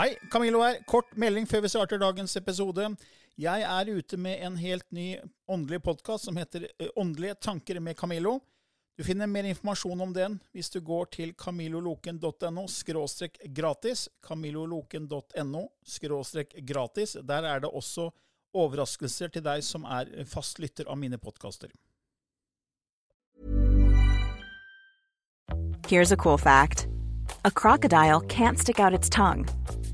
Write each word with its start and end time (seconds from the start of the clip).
Hei, 0.00 0.16
Camillo 0.30 0.62
her. 0.62 0.78
Kort 0.88 1.10
melding 1.12 1.44
før 1.44 1.60
vi 1.60 1.68
starter 1.68 1.98
dagens 2.00 2.32
episode. 2.38 2.86
Jeg 3.36 3.64
er 3.68 3.88
ute 3.92 4.16
med 4.16 4.40
en 4.46 4.54
helt 4.56 4.86
ny 4.96 5.18
åndelig 5.44 5.82
podkast 5.84 6.24
som 6.24 6.38
heter 6.40 6.62
eh, 6.70 6.88
Åndelige 6.96 7.34
tanker 7.34 7.76
med 7.84 7.98
Camillo. 8.00 8.38
Du 8.96 9.04
finner 9.04 9.28
mer 9.28 9.44
informasjon 9.50 10.00
om 10.00 10.14
den 10.16 10.38
hvis 10.56 10.72
du 10.72 10.78
går 10.80 11.10
til 11.12 11.34
camilloloken.no 11.36 12.64
skråstrek 12.72 13.36
gratis. 13.52 14.08
camilloloken.no 14.24 15.66
skråstrek 15.84 16.56
gratis. 16.64 17.18
Der 17.20 17.44
er 17.44 17.60
det 17.60 17.68
også 17.68 18.08
overraskelser 18.56 19.28
til 19.28 19.44
deg 19.44 19.60
som 19.60 19.84
er 19.84 20.08
fast 20.24 20.64
lytter 20.64 20.88
av 20.88 20.96
mine 20.96 21.20
podkaster. 21.20 21.68
Here's 25.92 26.10
a 26.10 26.16
cool 26.16 26.38
fact 26.38 26.86
a 27.44 27.50
crocodile 27.50 28.20
can't 28.20 28.58
stick 28.58 28.80
out 28.80 28.94
its 28.94 29.10
tongue. 29.10 29.44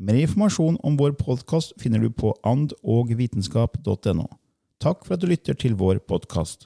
Mer 0.00 0.16
informasjon 0.16 0.78
om 0.80 0.94
vår 0.96 1.12
podkast 1.20 1.74
finner 1.80 2.00
du 2.00 2.08
på 2.08 2.30
andogvitenskap.no. 2.48 4.24
Takk 4.80 5.04
for 5.04 5.14
at 5.18 5.20
du 5.20 5.28
lytter 5.28 5.52
til 5.52 5.74
vår 5.76 6.00
podkast. 6.08 6.64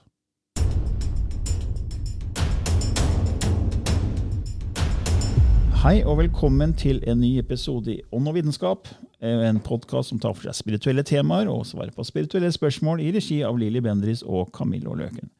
Hei 5.83 5.99
og 6.07 6.21
velkommen 6.23 6.77
til 6.79 7.03
en 7.03 7.19
ny 7.19 7.33
episode 7.43 7.97
i 7.97 7.99
Ånd 8.15 8.31
og 8.31 8.39
vitenskap. 8.39 8.87
En 9.19 9.59
podkast 9.59 10.15
som 10.15 10.23
tar 10.23 10.39
for 10.39 10.47
seg 10.47 10.61
spirituelle 10.63 11.03
temaer 11.07 11.51
og 11.51 11.67
svarer 11.67 11.91
på 11.95 12.07
spirituelle 12.07 12.55
spørsmål 12.55 13.03
i 13.03 13.11
regi 13.19 13.43
av 13.43 13.59
Lilly 13.59 13.83
Bendris 13.83 14.23
og 14.23 14.55
Camillo 14.55 14.95
Løken. 14.95 15.33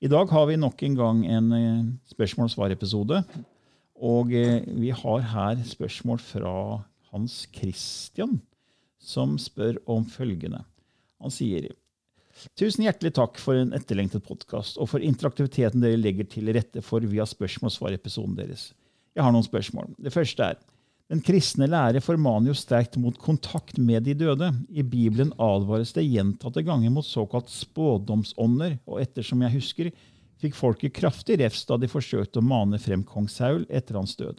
I 0.00 0.08
dag 0.08 0.32
har 0.32 0.48
vi 0.48 0.56
nok 0.56 0.82
en 0.88 0.96
gang 0.96 1.24
en 1.28 1.52
eh, 1.52 1.88
spørsmål-svar-episode. 2.16 3.20
Og 4.00 4.32
eh, 4.32 4.64
vi 4.80 4.88
har 4.96 5.26
her 5.34 5.60
spørsmål 5.68 6.22
fra 6.24 6.54
Hans 7.10 7.44
Christian, 7.54 8.38
som 9.00 9.36
spør 9.40 9.78
om 9.90 10.04
følgende. 10.08 10.64
Han 11.20 11.34
sier 11.34 11.70
Tusen 12.56 12.86
hjertelig 12.86 13.12
takk 13.18 13.36
for 13.42 13.58
en 13.58 13.74
etterlengtet 13.76 14.24
podkast 14.24 14.78
og 14.80 14.88
for 14.92 15.04
interaktiviteten 15.04 15.82
dere 15.82 15.98
legger 16.00 16.28
til 16.30 16.48
rette 16.54 16.80
for 16.84 17.04
via 17.04 17.26
spørsmål-svar-episoden 17.28 18.38
deres. 18.38 18.70
Jeg 19.12 19.26
har 19.26 19.34
noen 19.34 19.44
spørsmål. 19.44 19.90
Det 20.00 20.12
første 20.14 20.46
er 20.52 20.60
den 21.10 21.20
kristne 21.26 21.66
lære 21.66 21.98
formaner 22.04 22.52
jo 22.52 22.54
sterkt 22.54 22.94
mot 23.02 23.16
kontakt 23.18 23.80
med 23.82 24.04
de 24.06 24.14
døde. 24.14 24.52
I 24.70 24.84
Bibelen 24.86 25.32
advares 25.42 25.90
det 25.96 26.06
gjentatte 26.06 26.62
ganger 26.62 26.92
mot 26.94 27.06
såkalt 27.06 27.50
spådomsånder, 27.50 28.76
og 28.86 29.00
ettersom 29.02 29.42
jeg 29.42 29.56
husker, 29.56 29.90
fikk 30.40 30.54
folket 30.54 30.94
kraftig 30.94 31.40
refs 31.42 31.64
da 31.66 31.80
de 31.82 31.90
forsøkte 31.90 32.38
å 32.38 32.46
mane 32.46 32.78
frem 32.78 33.02
kong 33.04 33.26
Saul 33.28 33.66
etter 33.68 33.98
hans 33.98 34.14
død. 34.20 34.38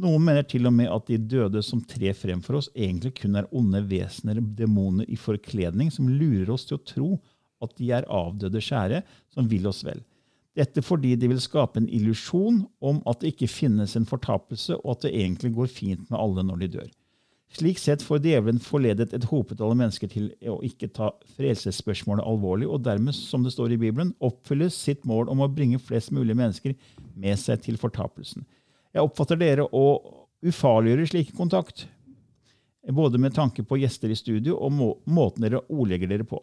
Noen 0.00 0.24
mener 0.24 0.46
til 0.48 0.64
og 0.66 0.72
med 0.74 0.88
at 0.90 1.10
de 1.10 1.18
døde 1.20 1.60
som 1.62 1.82
trer 1.84 2.16
frem 2.16 2.40
for 2.42 2.58
oss, 2.58 2.70
egentlig 2.72 3.12
kun 3.20 3.36
er 3.36 3.50
onde 3.52 3.82
vesener, 3.90 4.40
demoner 4.40 5.08
i 5.08 5.18
forkledning, 5.20 5.92
som 5.92 6.08
lurer 6.08 6.50
oss 6.54 6.64
til 6.68 6.78
å 6.78 6.86
tro 6.86 7.10
at 7.62 7.76
de 7.78 7.92
er 7.94 8.08
avdøde 8.10 8.62
skjære 8.64 9.02
som 9.34 9.50
vil 9.50 9.68
oss 9.70 9.82
vel. 9.86 10.00
Dette 10.58 10.82
fordi 10.84 11.14
de 11.16 11.30
vil 11.30 11.40
skape 11.40 11.80
en 11.80 11.88
illusjon 11.88 12.64
om 12.84 12.98
at 13.08 13.22
det 13.22 13.32
ikke 13.32 13.48
finnes 13.52 13.94
en 13.96 14.08
fortapelse, 14.08 14.76
og 14.82 14.96
at 14.96 15.06
det 15.06 15.14
egentlig 15.14 15.52
går 15.56 15.70
fint 15.72 16.10
med 16.10 16.18
alle 16.18 16.44
når 16.44 16.64
de 16.64 16.72
dør. 16.78 16.90
Slik 17.52 17.76
sett 17.80 18.00
får 18.04 18.22
djevelen 18.24 18.60
forledet 18.64 19.12
et 19.12 19.26
hopetall 19.28 19.74
av 19.74 19.78
mennesker 19.80 20.08
til 20.08 20.30
å 20.48 20.56
ikke 20.64 20.88
ta 20.96 21.10
frelsesspørsmålet 21.36 22.24
alvorlig, 22.24 22.68
og 22.68 22.84
dermed, 22.84 23.16
som 23.16 23.44
det 23.44 23.52
står 23.52 23.74
i 23.74 23.80
Bibelen, 23.80 24.14
oppfylle 24.24 24.70
sitt 24.72 25.04
mål 25.08 25.28
om 25.32 25.44
å 25.44 25.50
bringe 25.52 25.80
flest 25.80 26.14
mulig 26.16 26.36
mennesker 26.36 26.76
med 27.12 27.40
seg 27.40 27.60
til 27.64 27.76
fortapelsen. 27.80 28.46
Jeg 28.92 29.04
oppfatter 29.06 29.38
dere 29.40 29.66
å 29.66 29.84
ufarliggjøre 30.42 31.08
slik 31.08 31.32
kontakt, 31.36 31.86
både 32.90 33.20
med 33.22 33.34
tanke 33.34 33.64
på 33.64 33.78
gjester 33.80 34.10
i 34.10 34.18
studio 34.18 34.58
og 34.58 34.74
må 34.74 34.88
måten 35.06 35.46
dere 35.46 35.62
ordlegger 35.70 36.10
dere 36.10 36.26
på. 36.28 36.40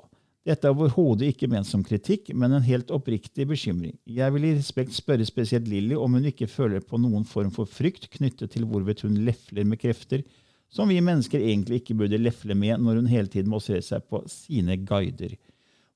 Dette 0.48 0.66
er 0.66 0.74
overhodet 0.74 1.34
ikke 1.34 1.50
ment 1.52 1.68
som 1.68 1.84
kritikk, 1.86 2.32
men 2.34 2.56
en 2.56 2.64
helt 2.66 2.90
oppriktig 2.96 3.46
bekymring. 3.50 3.98
Jeg 4.08 4.34
vil 4.34 4.48
i 4.48 4.54
respekt 4.56 4.96
spørre 4.96 5.28
spesielt 5.28 5.68
Lilly 5.70 5.98
om 6.00 6.16
hun 6.16 6.30
ikke 6.32 6.48
føler 6.50 6.82
på 6.82 6.98
noen 6.98 7.28
form 7.28 7.52
for 7.54 7.70
frykt 7.70 8.08
knyttet 8.16 8.56
til 8.56 8.66
hvorvidt 8.66 9.04
hun 9.06 9.20
lefler 9.28 9.68
med 9.68 9.82
krefter 9.84 10.24
som 10.70 10.90
vi 10.90 11.00
mennesker 11.02 11.42
egentlig 11.42 11.82
ikke 11.82 11.98
burde 11.98 12.22
lefle 12.22 12.56
med 12.58 12.82
når 12.84 13.02
hun 13.02 13.10
hele 13.10 13.32
tiden 13.32 13.50
må 13.52 13.60
se 13.64 13.80
seg 13.84 14.06
på 14.10 14.22
sine 14.30 14.78
guider. 14.86 15.34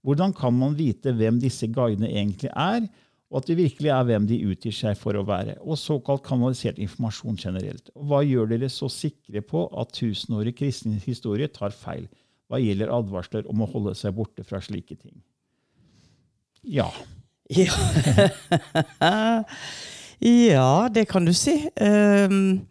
Hvordan 0.04 0.34
kan 0.36 0.56
man 0.58 0.76
vite 0.76 1.14
hvem 1.16 1.38
disse 1.40 1.70
guidene 1.72 2.10
egentlig 2.10 2.50
er, 2.52 2.88
og 3.34 3.40
at 3.42 3.48
det 3.50 3.58
virkelig 3.58 3.90
er 3.90 4.04
hvem 4.06 4.28
de 4.30 4.38
utgir 4.46 4.76
seg 4.78 4.94
for 5.02 5.18
å 5.18 5.26
være, 5.26 5.58
og 5.66 5.80
såkalt 5.82 6.22
kanalisert 6.26 6.78
informasjon 6.78 7.40
generelt? 7.42 7.90
Og 7.98 8.06
hva 8.12 8.20
gjør 8.22 8.54
dere 8.54 8.70
så 8.70 8.86
sikre 8.94 9.42
på 9.42 9.66
at 9.82 9.96
tusenårig 9.98 10.54
kristen 10.60 11.00
historie 11.02 11.50
tar 11.50 11.74
feil? 11.74 12.06
hva 12.54 12.60
gjelder 12.62 12.92
advarsler 12.94 13.48
om 13.50 13.64
å 13.64 13.70
holde 13.72 13.96
seg 13.98 14.14
borte 14.14 14.46
fra 14.46 14.60
slike 14.62 14.94
ting. 14.94 15.16
Ja. 16.62 16.92
Ja, 17.50 17.74
ja 20.54 20.68
det 20.94 21.08
kan 21.10 21.26
du 21.26 21.34
si. 21.36 21.58
Um, 21.82 22.62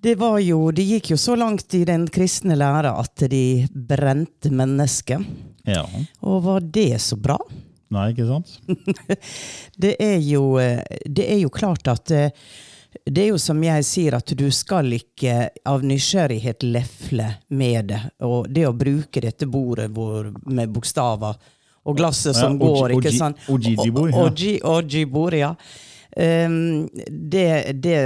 det 0.00 0.14
var 0.20 0.38
jo 0.40 0.70
Det 0.72 0.84
gikk 0.86 1.10
jo 1.12 1.18
så 1.20 1.34
langt 1.36 1.74
i 1.76 1.82
den 1.88 2.06
kristne 2.12 2.54
læra 2.60 2.92
at 3.00 3.24
de 3.32 3.66
brente 3.72 4.52
mennesket. 4.52 5.24
Ja. 5.64 5.84
Og 6.20 6.44
var 6.44 6.64
det 6.64 7.00
så 7.02 7.18
bra? 7.20 7.40
Nei, 7.90 8.10
ikke 8.12 8.26
sant? 8.28 8.52
det, 9.82 9.96
er 9.98 10.18
jo, 10.22 10.58
eh, 10.62 10.82
det 11.06 11.26
er 11.26 11.40
jo 11.42 11.50
klart 11.50 11.90
at 11.90 12.12
uh, 12.14 12.50
det 13.06 13.22
er 13.22 13.28
jo 13.30 13.38
som 13.38 13.60
jeg 13.62 13.86
sier, 13.86 14.16
at 14.18 14.32
du 14.36 14.48
skal 14.54 14.90
ikke 14.94 15.50
av 15.68 15.84
nysgjerrighet 15.86 16.66
lefle 16.66 17.28
med 17.54 17.90
det. 17.92 18.00
Og 18.26 18.50
det 18.50 18.66
å 18.66 18.74
bruke 18.76 19.22
dette 19.22 19.46
bordet 19.50 19.90
hvor, 19.94 20.32
med 20.50 20.72
bokstaver 20.74 21.38
og 21.80 21.96
glasset 21.96 22.36
som 22.36 22.58
ja, 22.58 22.66
går, 22.66 22.96
ikke 22.98 23.14
sant? 23.14 23.38
Oji-bord, 23.50 25.38
ja. 25.38 25.54
Um, 25.54 25.89
det, 26.10 27.46
det, 27.84 27.96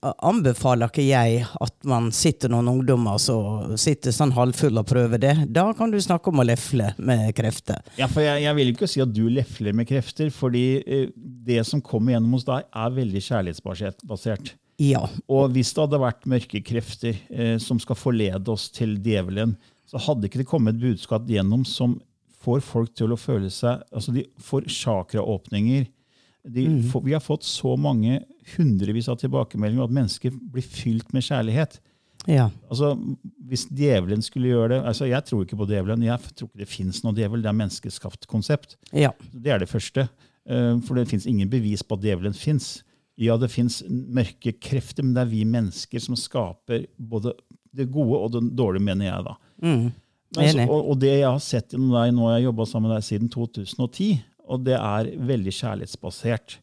anbefaler 0.00 0.88
ikke 0.88 1.04
jeg 1.04 1.42
at 1.60 1.74
man 1.88 2.08
sitter 2.16 2.52
noen 2.52 2.70
ungdommer 2.72 3.18
som 3.20 3.74
sitter 3.80 4.14
sånn 4.14 4.32
halvfull 4.36 4.80
og 4.80 4.88
prøver 4.88 5.20
det. 5.20 5.34
Da 5.52 5.66
kan 5.76 5.92
du 5.92 5.98
snakke 6.00 6.32
om 6.32 6.40
å 6.40 6.46
lefle 6.48 6.92
med 6.96 7.28
krefter. 7.36 7.82
Ja, 8.00 8.08
for 8.08 8.24
jeg, 8.24 8.44
jeg 8.46 8.58
vil 8.58 8.72
ikke 8.72 8.88
si 8.90 9.04
at 9.04 9.12
du 9.12 9.26
lefler 9.28 9.76
med 9.76 9.88
krefter, 9.90 10.32
fordi 10.32 10.66
uh, 10.80 11.06
det 11.46 11.60
som 11.68 11.84
kommer 11.84 12.16
gjennom 12.16 12.38
hos 12.38 12.48
deg, 12.48 12.66
er 12.72 12.96
veldig 12.96 13.24
kjærlighetsbasert. 13.28 14.54
Ja. 14.82 15.04
Og 15.30 15.52
hvis 15.54 15.74
det 15.74 15.84
hadde 15.84 16.00
vært 16.02 16.24
mørke 16.30 16.62
krefter 16.64 17.18
eh, 17.30 17.58
som 17.62 17.78
skal 17.82 17.98
forlede 17.98 18.50
oss 18.50 18.70
til 18.72 18.96
djevelen, 19.04 19.54
så 19.86 20.00
hadde 20.00 20.26
ikke 20.26 20.40
det 20.40 20.48
kommet 20.48 20.78
et 20.78 20.82
budskap 20.82 21.28
gjennom 21.28 21.66
som 21.68 21.98
får 22.42 22.62
folk 22.66 22.94
til 22.98 23.12
å 23.14 23.20
føle 23.20 23.50
seg 23.52 23.84
altså 23.94 24.14
De 24.16 24.24
får 24.42 24.66
chakraåpninger 24.72 25.84
de, 26.42 26.66
mm. 26.66 26.82
for, 26.90 27.04
vi 27.06 27.14
har 27.14 27.22
fått 27.22 27.44
så 27.46 27.76
mange 27.78 28.20
hundrevis 28.56 29.08
av 29.10 29.20
tilbakemeldinger 29.20 29.86
at 29.86 29.94
mennesker 29.94 30.34
blir 30.52 30.66
fylt 30.66 31.12
med 31.14 31.24
kjærlighet. 31.26 31.78
Ja. 32.30 32.48
Altså, 32.70 32.92
Hvis 33.50 33.66
djevelen 33.70 34.22
skulle 34.22 34.52
gjøre 34.52 34.76
det 34.76 34.76
altså 34.86 35.08
Jeg 35.10 35.26
tror 35.26 35.42
ikke 35.42 35.58
på 35.58 35.66
djevelen. 35.66 36.04
Jeg 36.06 36.34
tror 36.36 36.48
ikke 36.48 36.62
det 36.62 36.70
fins 36.70 37.02
noe 37.02 37.16
djevel. 37.16 37.42
Det 37.42 37.50
er 37.50 37.58
menneskeskapt 37.58 38.28
konsept. 38.30 38.76
Ja. 38.94 39.10
Det 39.32 39.54
er 39.54 39.62
det 39.62 39.70
første. 39.70 40.06
Eh, 40.46 40.76
for 40.86 40.98
det 40.98 41.08
fins 41.10 41.26
ingen 41.30 41.50
bevis 41.50 41.82
på 41.82 41.98
at 41.98 42.06
djevelen 42.06 42.36
fins. 42.36 42.80
Ja, 43.20 43.36
det 43.38 43.50
fins 43.52 43.82
mørke 43.88 44.54
krefter, 44.56 45.04
men 45.04 45.14
det 45.14 45.26
er 45.26 45.32
vi 45.32 45.42
mennesker 45.46 46.02
som 46.02 46.16
skaper 46.18 46.86
både 46.96 47.34
det 47.72 47.90
gode 47.92 48.18
og 48.18 48.32
det 48.34 48.42
dårlige, 48.56 48.84
mener 48.86 49.10
jeg. 49.10 49.26
da. 49.26 49.34
Mm. 49.62 49.90
Altså, 50.32 50.64
og, 50.64 50.90
og 50.90 51.00
det 51.00 51.12
jeg 51.12 51.28
har 51.28 51.42
sett 51.44 51.74
gjennom 51.74 51.92
deg 51.92 52.14
nå, 52.16 52.24
jeg 52.30 52.38
har 52.38 52.46
jobba 52.46 52.66
sammen 52.68 52.88
med 52.88 52.96
deg 52.96 53.04
siden 53.04 53.28
2010, 53.32 54.06
og 54.50 54.66
det 54.66 54.76
er 54.78 55.10
veldig 55.30 55.54
kjærlighetsbasert. 55.58 56.58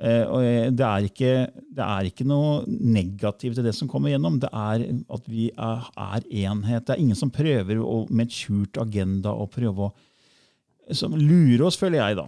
Eh, 0.00 0.22
og 0.24 0.44
det 0.72 0.86
er, 0.86 1.06
ikke, 1.10 1.32
det 1.76 1.86
er 1.86 2.08
ikke 2.08 2.26
noe 2.28 2.62
negativt 2.66 3.60
i 3.60 3.64
det 3.66 3.74
som 3.76 3.90
kommer 3.90 4.14
gjennom. 4.14 4.38
Det 4.40 4.48
er 4.48 4.86
at 4.88 5.26
vi 5.28 5.50
er, 5.52 5.90
er 6.00 6.28
enhet. 6.46 6.86
Det 6.86 6.96
er 6.96 7.02
ingen 7.02 7.18
som 7.18 7.32
prøver 7.34 7.82
å, 7.82 8.04
med 8.08 8.30
et 8.30 8.38
skjult 8.38 8.80
agenda 8.80 9.34
å 9.36 9.48
prøve 9.50 9.90
å 9.90 9.92
som 10.96 11.14
lurer 11.14 11.62
oss, 11.68 11.76
føler 11.78 12.00
jeg, 12.00 12.16
da. 12.18 12.24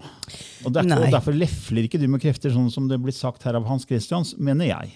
Og, 0.62 0.76
er 0.76 0.86
Nei. 0.86 0.98
og 1.02 1.14
Derfor 1.14 1.34
lefler 1.34 1.88
ikke 1.88 1.98
du 1.98 2.06
med 2.10 2.22
krefter, 2.22 2.52
sånn 2.54 2.70
som 2.70 2.88
det 2.90 3.00
blir 3.02 3.14
sagt 3.16 3.42
her 3.46 3.58
av 3.58 3.66
Hans 3.66 3.86
Christians, 3.88 4.36
mener 4.38 4.68
jeg. 4.68 4.92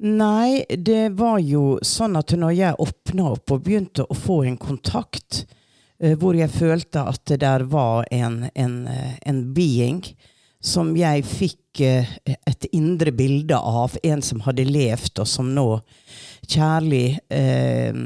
Nei, 0.00 0.64
det 0.80 1.10
var 1.18 1.42
jo 1.44 1.76
sånn 1.84 2.16
at 2.16 2.32
når 2.32 2.54
jeg 2.56 2.78
åpna 2.80 3.34
opp 3.34 3.52
og 3.52 3.66
begynte 3.66 4.06
å 4.08 4.16
få 4.16 4.42
en 4.48 4.56
kontakt, 4.60 5.42
eh, 5.44 5.59
hvor 6.00 6.36
jeg 6.36 6.48
følte 6.52 7.02
at 7.04 7.20
det 7.28 7.42
der 7.42 7.66
var 7.68 8.06
en, 8.10 8.46
en, 8.54 8.86
eh, 8.88 9.16
en 9.28 9.42
being 9.54 10.00
som 10.60 10.92
jeg 10.96 11.24
fikk 11.28 11.80
eh, 11.84 12.08
et 12.24 12.66
indre 12.72 13.12
bilde 13.16 13.56
av, 13.56 13.96
en 14.02 14.22
som 14.24 14.42
hadde 14.44 14.68
levd, 14.68 15.20
og 15.20 15.28
som 15.28 15.52
nå 15.56 15.66
kjærlig 16.48 17.18
eh, 17.32 18.00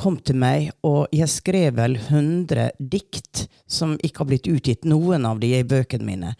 kom 0.00 0.18
til 0.24 0.38
meg, 0.40 0.70
og 0.86 1.10
jeg 1.14 1.30
skrev 1.30 1.76
vel 1.78 1.98
100 2.00 2.70
dikt 2.78 3.46
som 3.70 3.96
ikke 4.00 4.24
har 4.24 4.30
blitt 4.30 4.50
utgitt, 4.50 4.88
noen 4.88 5.26
av 5.28 5.42
de 5.42 5.52
i 5.58 5.66
bøkene 5.66 6.06
mine. 6.06 6.34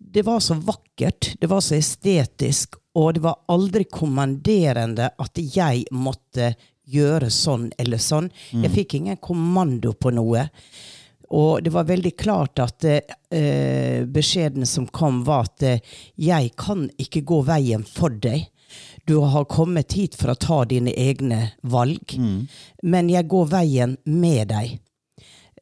Det 0.00 0.24
var 0.26 0.40
så 0.40 0.56
vakkert, 0.56 1.34
det 1.40 1.48
var 1.50 1.60
så 1.64 1.76
estetisk, 1.76 2.78
og 2.96 3.14
det 3.14 3.22
var 3.22 3.42
aldri 3.52 3.84
kommanderende 3.86 5.12
at 5.20 5.38
jeg 5.38 5.84
måtte 5.92 6.54
gjøre 6.92 7.30
sånn 7.30 7.70
eller 7.78 8.00
sånn. 8.02 8.30
Jeg 8.64 8.72
fikk 8.74 8.96
ingen 8.98 9.20
kommando 9.22 9.92
på 9.94 10.12
noe. 10.14 10.48
Og 11.30 11.62
det 11.62 11.70
var 11.70 11.86
veldig 11.86 12.12
klart 12.18 12.58
at 12.58 12.84
eh, 12.84 14.02
beskjeden 14.06 14.66
som 14.66 14.88
kom, 14.90 15.22
var 15.24 15.46
at 15.46 15.62
eh, 15.62 15.84
jeg 16.18 16.50
kan 16.58 16.88
ikke 16.98 17.22
gå 17.22 17.42
veien 17.46 17.86
for 17.86 18.10
deg. 18.10 18.48
Du 19.06 19.16
har 19.22 19.46
kommet 19.50 19.94
hit 19.94 20.14
for 20.18 20.32
å 20.32 20.38
ta 20.38 20.64
dine 20.66 20.90
egne 20.94 21.52
valg, 21.62 22.14
men 22.82 23.10
jeg 23.10 23.26
går 23.30 23.46
veien 23.50 23.96
med 24.04 24.50
deg 24.50 24.78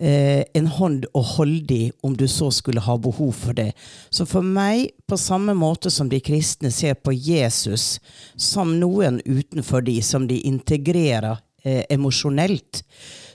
eh, 0.00 0.44
en 0.54 0.66
hånd 0.66 1.06
å 1.14 1.22
holde 1.34 1.74
i 1.74 1.90
om 2.06 2.16
du 2.16 2.26
så 2.30 2.50
skulle 2.54 2.84
ha 2.84 2.96
behov 2.98 3.32
for 3.36 3.56
det. 3.58 3.72
Så 4.10 4.26
for 4.28 4.46
meg, 4.46 4.90
på 5.08 5.18
samme 5.20 5.54
måte 5.58 5.90
som 5.90 6.10
de 6.10 6.20
kristne 6.24 6.70
ser 6.74 6.98
på 7.00 7.12
Jesus 7.12 7.98
som 8.36 8.76
noen 8.80 9.20
utenfor 9.24 9.84
de, 9.86 9.98
som 10.02 10.28
de 10.30 10.40
integrerer 10.48 11.38
eh, 11.64 11.84
emosjonelt, 11.90 12.82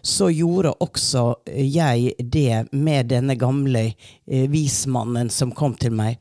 så 0.03 0.27
gjorde 0.29 0.73
også 0.83 1.21
jeg 1.47 2.11
det 2.19 2.65
med 2.75 3.07
denne 3.13 3.37
gamle 3.39 3.85
eh, 3.87 4.49
vismannen 4.51 5.29
som 5.31 5.53
kom 5.55 5.77
til 5.79 5.95
meg. 5.95 6.17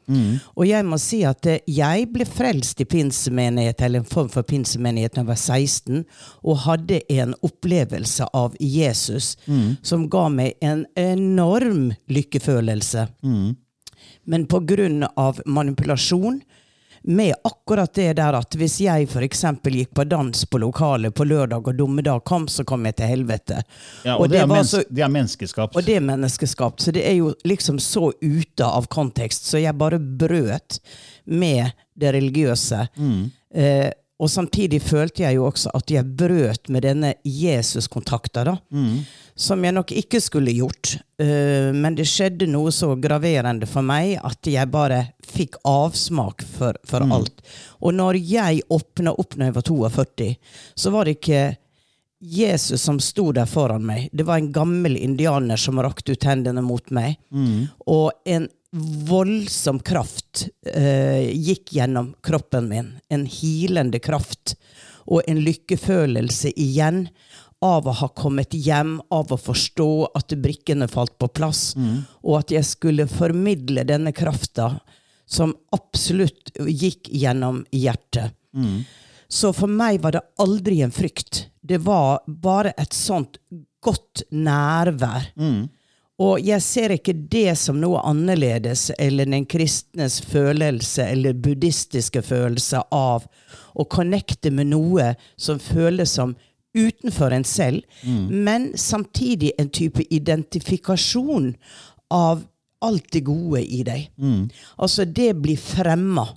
Og 0.54 0.68
jeg 0.68 0.86
må 0.86 0.98
si 1.02 1.22
at 1.26 1.46
eh, 1.50 1.64
jeg 1.66 2.06
ble 2.14 2.26
frelst 2.28 2.80
i 2.80 2.86
pinsemenighet, 2.86 3.82
eller 3.82 4.04
en 4.04 4.06
form 4.08 4.30
for 4.30 4.46
pinsemenighet, 4.46 5.16
da 5.16 5.24
jeg 5.24 5.30
var 5.32 5.40
16, 5.42 6.04
og 6.46 6.62
hadde 6.68 7.02
en 7.10 7.34
opplevelse 7.42 8.30
av 8.32 8.54
Jesus 8.60 9.34
som 9.82 10.06
ga 10.10 10.28
meg 10.30 10.54
en 10.62 10.86
enorm 10.98 11.90
lykkefølelse. 12.06 13.08
Men 14.24 14.46
på 14.46 14.60
grunn 14.70 15.02
av 15.18 15.40
manipulasjon, 15.46 16.40
med 17.04 17.34
akkurat 17.44 17.92
det 17.94 18.16
der 18.16 18.36
at 18.38 18.54
hvis 18.54 18.80
jeg 18.80 19.08
f.eks. 19.10 19.42
gikk 19.64 19.90
på 19.94 20.04
dans 20.08 20.44
på 20.44 20.58
lokalet 20.62 21.14
på 21.14 21.24
lørdag, 21.26 21.66
og 21.68 21.76
dommedag 21.78 22.24
kom, 22.24 22.46
så 22.48 22.64
kom 22.64 22.84
jeg 22.86 22.96
til 22.96 23.06
helvete. 23.10 23.62
Ja, 24.04 24.16
og, 24.16 24.28
det, 24.30 24.38
er 24.42 24.62
så- 24.64 24.84
det 24.90 25.02
er 25.02 25.08
menneskeskapt. 25.08 25.76
og 25.76 25.82
det 25.84 25.96
er 25.96 26.00
menneskeskapt. 26.00 26.80
Så 26.82 26.92
det 26.92 27.02
er 27.06 27.14
jo 27.18 27.34
liksom 27.44 27.78
så 27.80 28.12
ute 28.22 28.64
av 28.64 28.86
kontekst. 28.86 29.44
Så 29.50 29.58
jeg 29.62 29.74
bare 29.78 29.98
brøt 29.98 30.78
med 31.26 31.72
det 31.98 32.14
religiøse. 32.14 32.88
Eh, 33.54 33.90
og 34.22 34.28
samtidig 34.30 34.78
følte 34.82 35.22
jeg 35.24 35.34
jo 35.34 35.48
også 35.50 35.70
at 35.74 35.90
jeg 35.90 36.04
brøt 36.16 36.68
med 36.70 36.82
denne 36.82 37.14
Jesus-kontakta, 37.26 38.44
da. 38.44 38.56
Som 39.42 39.64
jeg 39.66 39.74
nok 39.74 39.90
ikke 39.98 40.20
skulle 40.22 40.54
gjort. 40.54 40.92
Eh, 41.18 41.72
men 41.74 41.96
det 41.98 42.06
skjedde 42.06 42.46
noe 42.50 42.70
så 42.74 42.92
graverende 43.00 43.66
for 43.66 43.82
meg 43.86 44.14
at 44.22 44.46
jeg 44.46 44.70
bare 44.70 45.00
fikk 45.26 45.58
avsmak 45.66 46.44
for, 46.46 46.78
for 46.86 47.02
alt. 47.16 47.42
Og 47.82 47.96
når 47.98 48.20
jeg 48.22 48.62
åpna 48.70 49.16
opp 49.18 49.34
når 49.34 49.50
jeg 49.50 49.56
var 49.58 49.66
42, 49.66 50.30
så 50.84 50.94
var 50.94 51.08
det 51.08 51.16
ikke 51.18 51.42
Jesus 52.22 52.82
som 52.86 53.00
sto 53.02 53.32
der 53.34 53.48
foran 53.50 53.82
meg. 53.86 54.06
Det 54.14 54.22
var 54.28 54.38
en 54.38 54.52
gammel 54.54 54.94
indianer 54.96 55.58
som 55.58 55.80
rakte 55.82 56.14
ut 56.14 56.26
hendene 56.28 56.62
mot 56.62 56.92
meg. 56.94 57.16
Og 57.90 58.12
en 58.30 58.46
voldsom 59.08 59.82
kraft 59.84 60.46
eh, 60.70 61.28
gikk 61.34 61.74
gjennom 61.76 62.12
kroppen 62.24 62.70
min. 62.70 62.92
En 63.12 63.26
hilende 63.26 63.98
kraft. 63.98 64.54
Og 65.10 65.26
en 65.26 65.42
lykkefølelse 65.42 66.54
igjen 66.54 67.08
av 67.62 67.86
å 67.86 67.94
ha 68.00 68.08
kommet 68.18 68.54
hjem, 68.54 68.96
av 69.14 69.32
å 69.32 69.38
forstå 69.38 69.88
at 70.18 70.34
brikkene 70.42 70.88
falt 70.90 71.14
på 71.22 71.28
plass, 71.30 71.74
og 72.22 72.40
at 72.40 72.50
jeg 72.50 72.66
skulle 72.66 73.06
formidle 73.10 73.84
denne 73.86 74.12
krafta 74.12 74.80
som 75.26 75.54
absolutt 75.72 76.50
gikk 76.66 77.08
gjennom 77.08 77.62
hjertet. 77.70 78.34
Så 79.32 79.52
for 79.56 79.70
meg 79.70 80.02
var 80.02 80.12
det 80.12 80.26
aldri 80.42 80.82
en 80.84 80.90
frykt. 80.92 81.46
Det 81.62 81.78
var 81.86 82.20
bare 82.26 82.74
et 82.76 82.92
sånt 82.92 83.38
godt 83.80 84.26
nærvær. 84.30 85.30
Og 86.22 86.38
jeg 86.44 86.60
ser 86.62 86.92
ikke 86.94 87.14
det 87.32 87.56
som 87.58 87.80
noe 87.80 88.02
annerledes 88.06 88.90
eller 88.98 89.26
den 89.26 89.46
kristnes 89.48 90.20
følelse 90.20 91.06
eller 91.14 91.32
buddhistiske 91.34 92.22
følelse 92.22 92.82
av 92.94 93.24
å 93.72 93.86
connecte 93.88 94.52
med 94.52 94.68
noe 94.74 95.14
som 95.40 95.58
føles 95.58 96.12
som 96.18 96.36
utenfor 96.74 97.32
en 97.32 97.44
selv, 97.44 97.82
men 98.30 98.72
samtidig 98.78 99.52
en 99.58 99.68
type 99.68 100.02
identifikasjon 100.10 101.54
av 102.10 102.44
alt 102.82 103.12
det 103.12 103.20
gode 103.20 103.60
i 103.62 103.82
deg. 103.86 104.08
Altså, 104.76 105.04
det 105.04 105.34
blir 105.42 105.56
fremma. 105.56 106.28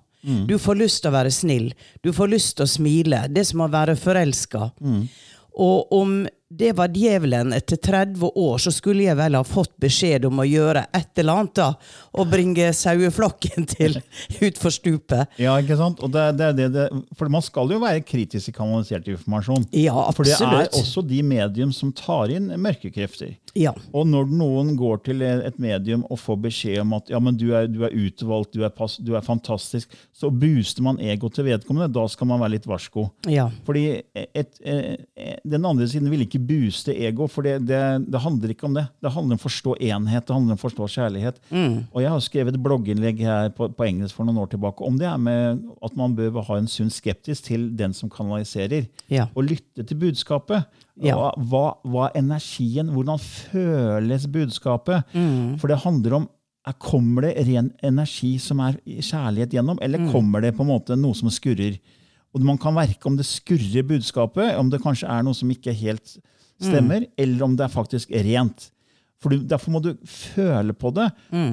Du 0.48 0.58
får 0.60 0.76
lyst 0.76 1.02
til 1.04 1.12
å 1.12 1.16
være 1.16 1.32
snill. 1.32 1.74
Du 2.02 2.12
får 2.14 2.28
lyst 2.28 2.56
til 2.58 2.66
å 2.66 2.68
smile. 2.70 3.28
Det 3.30 3.46
som 3.46 3.62
å 3.62 3.68
være 3.72 3.96
forelska. 3.96 4.72
Og 5.56 5.94
om 5.94 6.28
det 6.58 6.72
var 6.78 6.92
djevelen 6.94 7.54
etter 7.54 7.76
30 7.76 8.32
år, 8.36 8.58
så 8.58 8.72
skulle 8.74 9.06
jeg 9.06 9.18
vel 9.20 9.38
ha 9.38 9.44
fått 9.48 9.74
beskjed 9.82 10.26
om 10.30 10.42
å 10.42 10.48
gjøre 10.48 10.86
et 10.96 11.22
eller 11.22 11.42
annet 11.42 11.56
da, 11.60 11.68
og 12.16 12.30
bringe 12.32 12.72
saueflokken 12.76 13.68
til 13.76 14.00
utfor 14.40 14.74
stupet. 14.74 15.36
Ja, 15.42 15.58
ikke 15.62 15.78
sant? 15.80 16.02
Og 16.06 16.14
det, 16.14 16.26
det, 16.40 16.52
det, 16.60 16.70
det, 16.76 16.86
for 17.20 17.32
man 17.32 17.44
skal 17.46 17.72
jo 17.76 17.82
være 17.84 18.04
kritisk 18.06 18.52
i 18.52 18.56
kanalisert 18.56 19.10
informasjon. 19.12 19.68
Ja, 19.76 20.08
For 20.16 20.28
det 20.28 20.38
er 20.40 20.70
også 20.72 21.04
de 21.06 21.22
medium 21.26 21.74
som 21.76 21.94
tar 21.96 22.34
inn 22.34 22.52
mørkekrefter. 22.62 23.36
Ja. 23.56 23.72
Og 23.96 24.08
når 24.10 24.28
noen 24.36 24.74
går 24.76 25.00
til 25.06 25.24
et 25.24 25.60
medium 25.64 26.04
og 26.12 26.20
får 26.20 26.42
beskjed 26.44 26.82
om 26.84 26.96
at 26.98 27.12
ja, 27.12 27.22
men 27.24 27.38
du, 27.40 27.48
er, 27.56 27.70
du 27.72 27.86
er 27.88 27.96
utvalgt, 27.96 28.56
du 28.56 28.66
er, 28.68 28.74
pass, 28.76 28.98
du 29.00 29.14
er 29.16 29.24
fantastisk, 29.24 29.94
så 30.16 30.32
booster 30.32 30.84
man 30.84 31.00
egoet 31.00 31.38
til 31.38 31.48
vedkommende. 31.48 31.88
Da 31.96 32.04
skal 32.12 32.30
man 32.32 32.44
være 32.44 32.58
litt 32.58 32.68
varsko. 32.70 33.10
ja. 33.32 33.48
Fordi 33.66 33.86
et, 34.14 34.58
eh, 34.68 35.38
den 35.44 35.66
andre 35.66 35.88
siden 35.90 36.10
vil 36.12 36.26
ikke 36.26 36.42
booste 36.48 36.94
ego, 36.96 37.28
for 37.32 37.46
det, 37.48 37.56
det, 37.70 37.80
det 38.12 38.22
handler 38.24 38.54
ikke 38.54 38.68
om 38.70 38.76
det. 38.78 38.84
Det 39.04 39.12
handler 39.14 39.36
om 39.38 39.42
å 39.42 39.44
forstå 39.46 39.76
enhet, 39.90 40.26
det 40.28 40.36
handler 40.36 40.56
om 40.56 40.60
å 40.60 40.64
forstå 40.64 40.88
kjærlighet. 40.96 41.40
Og 41.94 42.00
jeg 42.04 42.12
har 42.14 42.24
skrevet 42.26 42.56
et 42.58 42.64
blogginnlegg 42.66 43.20
her 43.26 43.50
på, 43.58 43.68
på 43.76 43.88
engelsk 43.88 44.16
for 44.18 44.28
noen 44.28 44.42
år 44.44 44.52
tilbake 44.54 44.86
om 44.88 44.98
det 45.02 45.08
er 45.10 45.18
med 45.22 45.64
at 45.86 45.98
man 46.00 46.16
bør 46.18 46.42
ha 46.48 46.58
en 46.62 46.70
sunn 46.72 46.92
skeptisk 46.94 47.50
til 47.50 47.70
den 47.80 47.94
som 47.98 48.10
kanaliserer, 48.14 48.88
Ja. 49.12 49.28
og 49.36 49.48
lytte 49.50 49.84
til 49.86 49.98
budskapet. 50.02 50.66
Ja. 51.04 51.18
Hva, 51.20 51.34
hva, 51.52 51.66
hva 51.84 52.06
er 52.10 52.22
energien? 52.22 52.94
Hvordan 52.96 53.20
føles 53.20 54.26
budskapet? 54.32 55.04
For 55.60 55.72
det 55.72 55.82
handler 55.84 56.20
om 56.22 56.30
er, 56.66 56.74
Kommer 56.82 57.28
det 57.28 57.44
ren 57.46 57.68
energi 57.86 58.36
som 58.42 58.62
er 58.66 58.80
kjærlighet 58.86 59.54
gjennom, 59.54 59.78
eller 59.86 60.08
kommer 60.12 60.42
det 60.42 60.56
på 60.58 60.64
en 60.66 60.72
måte 60.72 60.96
noe 60.98 61.14
som 61.18 61.30
skurrer? 61.30 61.78
Og 62.36 62.44
Man 62.44 62.58
kan 62.60 62.76
verke 62.76 63.06
om 63.08 63.16
det 63.16 63.24
skurrer 63.30 63.86
budskapet, 63.88 64.58
om 64.60 64.68
det 64.72 64.82
kanskje 64.84 65.08
er 65.08 65.22
noe 65.24 65.38
som 65.38 65.52
ikke 65.54 65.70
er 65.72 65.78
helt 65.80 66.18
stemmer, 66.62 67.06
eller 67.18 67.44
om 67.44 67.56
det 67.58 67.66
er 67.66 67.74
faktisk 67.74 68.12
rent. 68.12 68.72
For 69.24 69.32
du, 69.32 69.40
Derfor 69.48 69.72
må 69.72 69.80
du 69.82 69.94
føle 70.06 70.74
på 70.76 70.92
det. 70.94 71.06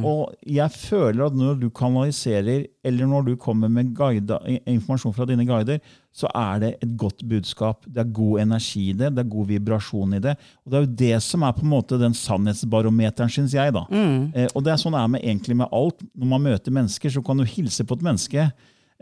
Og 0.04 0.34
jeg 0.44 0.68
føler 0.74 1.26
at 1.28 1.34
når 1.38 1.60
du 1.60 1.68
kanaliserer, 1.70 2.66
eller 2.84 3.06
når 3.06 3.22
du 3.30 3.36
kommer 3.36 3.68
med 3.70 3.94
guide, 3.94 4.36
informasjon 4.66 5.14
fra 5.14 5.24
dine 5.30 5.46
guider, 5.46 5.78
så 6.12 6.26
er 6.36 6.58
det 6.60 6.72
et 6.82 6.96
godt 6.98 7.22
budskap. 7.24 7.86
Det 7.86 8.02
er 8.02 8.10
god 8.12 8.40
energi 8.42 8.90
i 8.90 8.92
det, 8.92 9.14
det 9.14 9.22
er 9.24 9.30
god 9.30 9.46
vibrasjon 9.48 10.14
i 10.14 10.20
det. 10.20 10.34
Og 10.66 10.70
det 10.72 10.76
er 10.76 10.84
jo 10.84 10.92
det 11.04 11.22
som 11.22 11.42
er 11.46 11.52
på 11.56 11.62
en 11.64 11.72
måte 11.72 11.98
den 12.02 12.12
sannhetsbarometeren, 12.18 13.30
syns 13.30 13.54
jeg. 13.54 13.72
da. 13.72 13.86
Eh, 14.34 14.48
og 14.54 14.64
det 14.66 14.72
er 14.74 14.82
sånn 14.82 14.92
det 14.98 15.00
er 15.06 15.08
med, 15.14 15.22
egentlig 15.24 15.56
med 15.62 15.72
alt. 15.72 16.02
Når 16.18 16.26
man 16.34 16.42
møter 16.50 16.72
mennesker, 16.74 17.10
så 17.14 17.22
kan 17.24 17.38
du 17.40 17.44
hilse 17.48 17.84
på 17.86 17.94
et 17.96 18.02
menneske. 18.10 18.50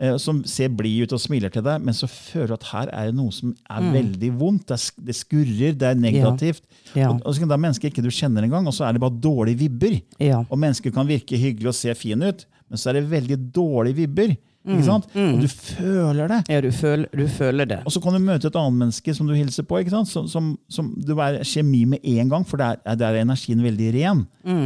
Eh, 0.01 0.17
som 0.19 0.41
ser 0.49 0.73
blid 0.75 1.05
ut 1.05 1.13
og 1.15 1.21
smiler 1.23 1.53
til 1.53 1.63
deg, 1.63 1.79
men 1.85 1.93
så 1.95 2.09
føler 2.11 2.51
du 2.51 2.57
at 2.57 2.67
her 2.73 2.91
er 2.91 3.09
det 3.11 3.15
noe 3.21 3.31
som 3.31 3.53
er 3.69 3.87
veldig 3.93 4.33
vondt. 4.41 4.67
Det, 4.73 4.79
er, 5.07 5.17
skurrer, 5.21 5.73
det 5.77 5.87
er 5.93 5.95
negativt. 6.01 6.63
Ja. 6.97 7.11
Og, 7.13 7.21
og 7.23 7.33
så 7.33 7.39
kan 7.39 7.47
det 7.47 7.55
være 7.55 7.65
mennesker 7.69 7.91
ikke 7.93 8.03
du 8.05 8.11
kjenner 8.11 8.43
engang, 8.49 8.67
og 8.67 8.73
så 8.75 8.89
er 8.89 8.97
det 8.97 9.01
bare 9.05 9.19
dårlige 9.23 9.61
vibber. 9.65 9.99
Ja. 10.19 10.43
Og 10.49 10.59
mennesker 10.59 10.91
kan 10.95 11.07
virke 11.07 11.37
hyggelig 11.39 11.71
og 11.71 11.77
se 11.77 11.93
fin 11.95 12.21
ut, 12.25 12.47
men 12.69 12.77
så 12.81 12.89
er 12.91 12.99
det 12.99 13.09
veldig 13.11 13.37
dårlige 13.55 14.01
vibber. 14.03 14.35
Ikke 14.61 14.83
sant? 14.85 15.07
Og 15.17 15.39
du 15.41 15.47
føler 15.49 16.27
det. 16.29 16.35
Ja, 16.53 16.59
du 16.61 16.67
føler, 16.69 17.07
du 17.17 17.23
føler 17.33 17.65
det. 17.65 17.79
Og 17.81 17.91
så 17.95 17.97
kan 18.03 18.13
du 18.13 18.19
møte 18.21 18.45
et 18.51 18.57
annet 18.59 18.77
menneske 18.77 19.15
som 19.17 19.25
du 19.25 19.33
hilser 19.33 19.65
på, 19.65 19.79
ikke 19.81 19.89
sant? 19.89 20.07
Som, 20.11 20.27
som, 20.29 20.51
som 20.69 20.91
du 21.01 21.15
er 21.17 21.39
kjemi 21.49 21.79
med 21.95 22.05
en 22.05 22.29
gang, 22.29 22.45
for 22.45 22.61
der, 22.61 22.77
er- 22.85 22.99
der 22.99 23.07
er 23.17 23.23
energien 23.25 23.63
veldig 23.65 23.87
ren. 23.95 24.21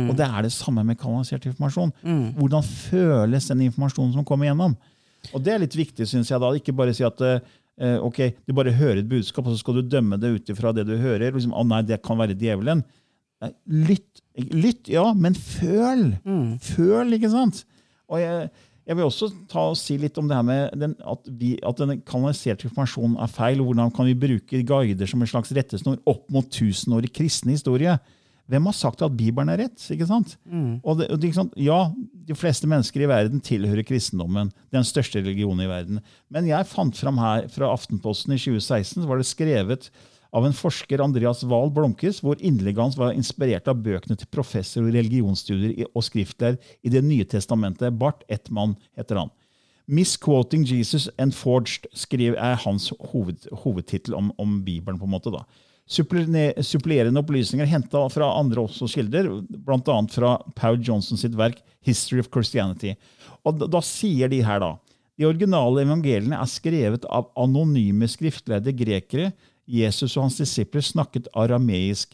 Og 0.10 0.12
det 0.20 0.28
er 0.28 0.42
det 0.44 0.52
samme 0.52 0.84
med 0.84 1.00
kanalisert 1.00 1.48
informasjon. 1.48 1.94
Hvordan 2.36 2.68
føles 2.68 3.48
den 3.48 3.64
informasjonen 3.70 4.12
som 4.18 4.28
kommer 4.28 4.50
gjennom? 4.50 4.76
Og 5.34 5.44
det 5.46 5.54
er 5.54 5.64
litt 5.64 5.78
viktig, 5.78 6.08
syns 6.10 6.32
jeg. 6.32 6.42
da, 6.42 6.52
Ikke 6.58 6.76
bare 6.76 6.94
si 6.96 7.06
at 7.08 7.22
eh, 7.26 7.98
ok, 8.04 8.22
du 8.46 8.54
bare 8.58 8.76
hører 8.76 9.02
et 9.02 9.10
budskap, 9.10 9.48
og 9.48 9.56
så 9.56 9.64
skal 9.64 9.80
du 9.80 9.90
dømme 9.96 10.20
det 10.22 10.34
ut 10.36 10.54
ifra 10.54 10.74
det 10.76 10.88
du 10.90 10.96
hører. 10.98 11.32
Liksom, 11.32 11.56
å 11.56 11.66
nei, 11.68 11.82
det 11.88 12.02
kan 12.06 12.20
være 12.20 12.38
djevelen. 12.40 12.84
Lytt, 13.70 14.24
lytt, 14.54 14.88
ja, 14.90 15.10
men 15.14 15.36
føl! 15.38 16.14
Føl, 16.64 17.18
ikke 17.18 17.34
sant? 17.34 17.66
Og 18.10 18.22
jeg, 18.22 18.48
jeg 18.86 18.98
vil 18.98 19.08
også 19.08 19.30
ta 19.50 19.64
og 19.72 19.78
si 19.80 19.98
litt 20.02 20.18
om 20.22 20.28
det 20.30 20.38
her 20.38 20.46
med 20.46 20.76
den, 20.82 20.94
at, 21.02 21.30
vi, 21.42 21.56
at 21.66 21.80
den 21.82 22.04
kanaliserte 22.06 22.68
informasjonen 22.70 23.18
er 23.22 23.32
feil. 23.34 23.64
Hvordan 23.66 23.94
kan 23.96 24.08
vi 24.10 24.18
bruke 24.18 24.62
guider 24.68 25.10
som 25.10 25.24
en 25.26 25.32
slags 25.32 25.54
rettesnor 25.58 25.98
opp 26.10 26.30
mot 26.34 26.48
tusenårig 26.54 27.12
kristen 27.16 27.54
historie? 27.54 27.98
Hvem 28.48 28.68
har 28.70 28.76
sagt 28.78 29.02
at 29.02 29.16
Bibelen 29.18 29.50
er 29.50 29.58
rett? 29.64 29.86
ikke 29.92 30.06
sant? 30.06 30.36
Og 30.86 31.00
det, 31.00 31.08
og 31.10 31.18
det, 31.20 31.30
ikke 31.32 31.40
sant? 31.42 31.54
Ja, 31.58 31.80
de 32.28 32.36
fleste 32.38 32.68
mennesker 32.70 33.02
i 33.02 33.10
verden 33.10 33.42
tilhører 33.42 33.86
kristendommen, 33.88 34.52
den 34.74 34.86
største 34.86 35.24
religionen 35.24 35.66
i 35.66 35.70
verden. 35.72 36.02
Men 36.30 36.46
jeg 36.50 36.70
fant 36.70 36.98
fram 36.98 37.18
her 37.18 37.48
fra 37.50 37.72
Aftenposten 37.74 38.36
i 38.36 38.38
2016, 38.38 39.02
så 39.02 39.08
var 39.10 39.18
det 39.18 39.26
skrevet 39.26 39.90
av 40.36 40.46
en 40.46 40.54
forsker, 40.54 41.02
Andreas 41.02 41.46
Wahl 41.48 41.72
Blomkes, 41.72 42.20
hvor 42.22 42.38
innlegget 42.44 42.84
hans 42.84 42.98
var 43.00 43.16
inspirert 43.16 43.70
av 43.72 43.80
bøkene 43.82 44.18
til 44.20 44.30
professor 44.30 44.86
i 44.86 44.94
religionsstudier 44.94 45.88
og 45.94 46.04
skriftlærer 46.04 46.60
i 46.84 46.92
Det 46.92 47.02
nye 47.06 47.26
testamentet. 47.26 47.98
Bart 47.98 48.24
Ettmann 48.30 48.76
heter 48.98 49.24
han. 49.24 49.34
'Misquoting 49.88 50.66
Jesus 50.66 51.10
and 51.18 51.32
Forged' 51.32 51.86
skriver, 51.94 52.36
er 52.38 52.56
hans 52.56 52.92
hoved, 53.12 53.46
hovedtittel 53.52 54.16
om, 54.18 54.32
om 54.38 54.64
Bibelen. 54.66 55.00
på 55.00 55.06
en 55.06 55.12
måte 55.12 55.32
da. 55.32 55.44
Supplerende 55.86 57.22
opplysninger 57.22 57.68
henta 57.70 58.02
fra 58.10 58.32
andre 58.40 58.64
også 58.66 58.88
kilder, 58.90 59.30
bl.a. 59.46 59.98
fra 60.10 60.32
Paul 60.58 60.80
Johnson 60.82 61.18
sitt 61.18 61.36
verk 61.38 61.62
'History 61.86 62.20
of 62.20 62.32
Christianity'. 62.34 62.96
Og 63.46 63.60
da, 63.60 63.68
da 63.70 63.82
sier 63.86 64.32
de 64.32 64.42
her 64.42 64.60
da 64.60 64.74
de 65.16 65.28
originale 65.28 65.86
evangeliene 65.86 66.36
er 66.36 66.52
skrevet 66.52 67.06
av 67.08 67.30
anonyme 67.40 68.08
skriftlærde 68.12 68.74
grekere. 68.76 69.32
Jesus 69.66 70.16
og 70.18 70.28
hans 70.28 70.40
disipler 70.42 70.84
snakket 70.84 71.30
arameisk. 71.34 72.12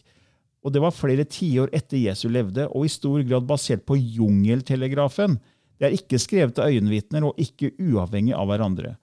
Og 0.62 0.70
det 0.74 0.82
var 0.84 0.94
flere 0.94 1.26
tiår 1.26 1.72
etter 1.74 1.98
Jesus 1.98 2.30
levde, 2.30 2.68
og 2.70 2.86
i 2.86 2.92
stor 2.92 3.24
grad 3.26 3.48
basert 3.48 3.82
på 3.88 3.98
jungeltelegrafen. 3.98 5.40
Det 5.78 5.88
er 5.88 5.96
ikke 5.96 6.20
skrevet 6.22 6.60
av 6.62 6.70
øyenvitner 6.70 7.26
og 7.26 7.40
ikke 7.42 7.72
uavhengig 7.82 8.36
av 8.38 8.46
hverandre. 8.46 8.94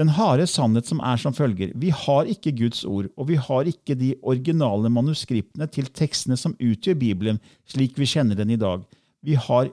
Den 0.00 0.14
harde 0.16 0.46
sannhet 0.48 0.88
som 0.88 1.02
er 1.04 1.18
som 1.20 1.34
følger. 1.36 1.74
Vi 1.76 1.90
har 1.92 2.28
ikke 2.32 2.54
Guds 2.56 2.86
ord, 2.88 3.10
og 3.20 3.26
vi 3.28 3.36
har 3.36 3.68
ikke 3.68 3.98
de 4.00 4.14
originale 4.22 4.88
manuskriptene 4.88 5.66
til 5.68 5.90
tekstene 5.92 6.38
som 6.40 6.54
utgjør 6.56 6.96
Bibelen, 7.02 7.40
slik 7.68 7.98
vi 8.00 8.08
kjenner 8.08 8.38
den 8.38 8.54
i 8.54 8.56
dag. 8.60 8.86
Vi 9.20 9.36
har 9.36 9.68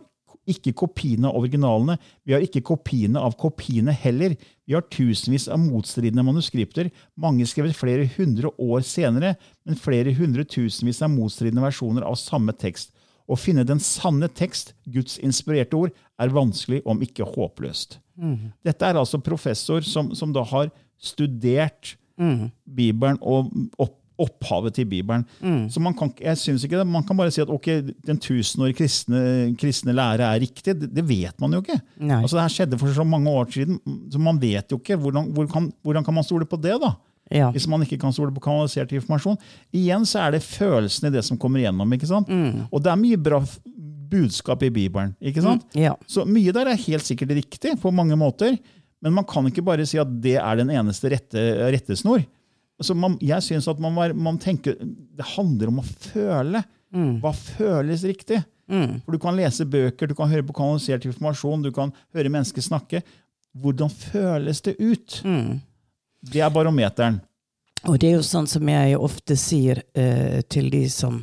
ikke 0.48 0.74
kopiene 0.80 1.30
av 1.30 1.38
originalene. 1.40 1.96
Vi 2.28 2.36
har 2.36 2.44
ikke 2.44 2.64
kopiene 2.68 3.22
av 3.24 3.38
kopiene 3.40 3.96
heller. 3.96 4.36
Vi 4.68 4.76
har 4.76 4.84
tusenvis 4.92 5.48
av 5.52 5.62
motstridende 5.64 6.26
manuskripter, 6.28 6.90
mange 7.16 7.48
skrevet 7.48 7.78
flere 7.78 8.08
hundre 8.18 8.52
år 8.60 8.84
senere, 8.88 9.36
men 9.68 9.80
flere 9.80 10.12
hundre 10.18 10.44
tusenvis 10.48 11.00
av 11.04 11.14
motstridende 11.14 11.64
versjoner 11.64 12.08
av 12.08 12.20
samme 12.20 12.56
tekst. 12.56 12.92
Å 13.28 13.36
finne 13.40 13.64
den 13.68 13.80
sanne 13.84 14.28
tekst, 14.32 14.74
Guds 14.88 15.20
inspirerte 15.24 15.80
ord, 15.80 15.96
er 16.20 16.36
vanskelig, 16.36 16.82
om 16.88 17.00
ikke 17.04 17.28
håpløst. 17.28 18.00
Dette 18.66 18.86
er 18.86 18.98
altså 18.98 19.20
professor 19.22 19.82
som, 19.82 20.14
som 20.16 20.34
da 20.34 20.44
har 20.44 20.70
studert 20.98 21.96
Bibelen 22.66 23.18
og 23.22 23.52
opp, 23.78 23.94
opphavet 24.18 24.74
til 24.74 24.88
Bibelen. 24.90 25.22
Så 25.70 25.78
man 25.80 25.94
kan, 25.94 26.10
jeg 26.18 26.38
synes 26.42 26.64
ikke 26.66 26.80
det, 26.80 26.88
man 26.90 27.04
kan 27.06 27.16
bare 27.16 27.30
si 27.30 27.42
at 27.44 27.50
ok, 27.54 27.68
den 28.08 28.18
tusenårige 28.18 28.80
kristne, 28.80 29.20
kristne 29.62 29.94
lære 29.94 30.26
er 30.26 30.40
riktig. 30.42 30.74
Det, 30.74 30.90
det 30.90 31.04
vet 31.06 31.38
man 31.40 31.54
jo 31.54 31.60
ikke. 31.62 31.78
Nei. 32.02 32.24
Altså, 32.24 32.40
det 32.40 32.42
her 32.48 32.56
skjedde 32.56 32.80
for 32.82 32.90
så 32.96 33.06
mange 33.06 33.30
år 33.30 33.46
siden, 33.54 33.78
så 34.10 34.18
man 34.18 34.40
vet 34.42 34.72
jo 34.74 34.80
ikke. 34.82 34.98
Hvordan, 34.98 35.30
hvor 35.36 35.46
kan, 35.52 35.70
hvordan 35.86 36.04
kan 36.04 36.18
man 36.18 36.26
stole 36.26 36.46
på 36.50 36.58
det? 36.58 36.74
da? 36.82 36.96
Ja. 37.30 37.52
Hvis 37.52 37.68
man 37.70 37.84
ikke 37.86 38.00
kan 38.02 38.14
stole 38.16 38.34
på 38.34 38.42
kanalisert 38.42 38.92
informasjon. 38.98 39.38
Igjen 39.76 40.06
så 40.08 40.26
er 40.26 40.32
det 40.32 40.42
følelsen 40.48 41.10
i 41.10 41.14
det 41.14 41.22
som 41.28 41.38
kommer 41.38 41.60
igjennom. 41.62 41.94
ikke 41.94 42.08
sant? 42.10 42.28
Og 42.72 42.82
det 42.82 42.90
er 42.90 42.98
mye 43.06 43.18
bra 43.22 43.44
budskap 44.10 44.64
i 44.64 44.72
Bibelen. 44.74 45.14
ikke 45.22 45.44
sant? 45.44 45.66
Ja. 45.78 45.96
Så 46.08 46.26
mye 46.28 46.54
der 46.56 46.72
er 46.72 46.80
helt 46.88 47.06
sikkert 47.08 47.34
riktig 47.38 47.76
på 47.82 47.92
mange 47.94 48.18
måter, 48.20 48.58
men 49.04 49.14
man 49.14 49.26
kan 49.30 49.46
ikke 49.50 49.64
bare 49.66 49.86
si 49.86 50.00
at 50.02 50.10
det 50.24 50.38
er 50.42 50.58
den 50.60 50.72
eneste 50.74 51.12
rette, 51.14 51.44
rettesnor. 51.74 52.24
Altså 52.78 52.94
man, 52.98 53.18
jeg 53.22 53.42
synes 53.46 53.68
at 53.70 53.80
man, 53.82 53.96
var, 53.98 54.14
man 54.14 54.38
tenker, 54.38 54.76
Det 54.78 55.26
handler 55.36 55.72
om 55.72 55.80
å 55.82 55.86
føle. 55.86 56.64
Hva 57.22 57.32
føles 57.36 58.04
riktig? 58.08 58.42
For 58.68 59.16
Du 59.16 59.20
kan 59.22 59.36
lese 59.38 59.66
bøker, 59.70 60.08
du 60.10 60.16
kan 60.18 60.30
høre 60.30 60.44
på 60.46 60.54
kanalisert 60.58 61.06
informasjon, 61.08 61.64
du 61.66 61.72
kan 61.74 61.94
høre 62.16 62.30
mennesker 62.30 62.62
snakke. 62.66 63.02
Hvordan 63.58 63.90
føles 63.90 64.62
det 64.62 64.76
ut? 64.80 65.22
Det 66.22 66.42
er 66.44 66.54
barometeren. 66.54 67.20
Og 67.88 67.98
det 68.02 68.10
er 68.12 68.16
jo 68.18 68.26
sånn 68.26 68.48
som 68.50 68.68
jeg 68.70 68.98
ofte 68.98 69.38
sier 69.40 69.84
eh, 69.96 70.42
til 70.50 70.70
de 70.74 70.84
som 70.90 71.22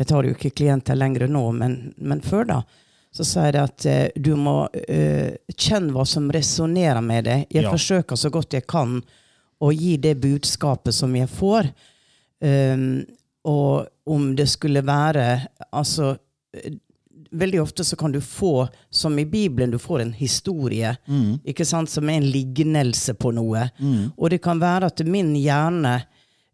Jeg 0.00 0.08
tar 0.08 0.24
jo 0.24 0.32
ikke 0.32 0.54
klienter 0.56 0.96
lenger 0.96 1.26
nå, 1.28 1.42
men, 1.52 1.74
men 2.00 2.22
før 2.24 2.46
da. 2.48 2.60
Så 3.12 3.24
sa 3.26 3.44
jeg 3.48 3.56
det 3.56 3.62
at 3.66 3.86
eh, 3.90 4.08
du 4.16 4.32
må 4.38 4.54
eh, 4.72 5.34
kjenne 5.58 5.92
hva 5.92 6.04
som 6.08 6.30
resonnerer 6.32 7.02
med 7.04 7.26
deg. 7.26 7.46
Jeg 7.52 7.66
Ja. 7.66 7.72
forsøker 7.74 8.16
så 8.16 8.30
godt 8.32 8.54
jeg 8.56 8.64
kan 8.70 9.00
å 9.60 9.72
gi 9.76 9.96
det 10.00 10.14
budskapet 10.22 10.94
som 10.96 11.12
jeg 11.18 11.28
får. 11.28 11.68
Um, 12.40 13.02
og 13.44 13.88
om 14.08 14.30
det 14.36 14.46
skulle 14.48 14.80
være 14.80 15.24
Altså 15.76 16.14
eh, 16.56 16.78
Veldig 17.36 17.60
ofte 17.62 17.84
så 17.84 17.96
kan 18.00 18.10
du 18.14 18.18
få, 18.24 18.64
som 18.90 19.18
i 19.20 19.26
Bibelen, 19.28 19.70
du 19.70 19.78
får 19.78 20.00
en 20.02 20.12
historie 20.16 20.94
ikke 21.46 21.66
sant, 21.68 21.90
som 21.92 22.08
er 22.10 22.16
en 22.18 22.26
lignelse 22.26 23.12
på 23.14 23.30
noe. 23.36 23.68
Og 24.16 24.30
det 24.32 24.40
kan 24.42 24.58
være 24.58 24.88
at 24.90 25.02
min 25.06 25.34
hjerne 25.38 25.92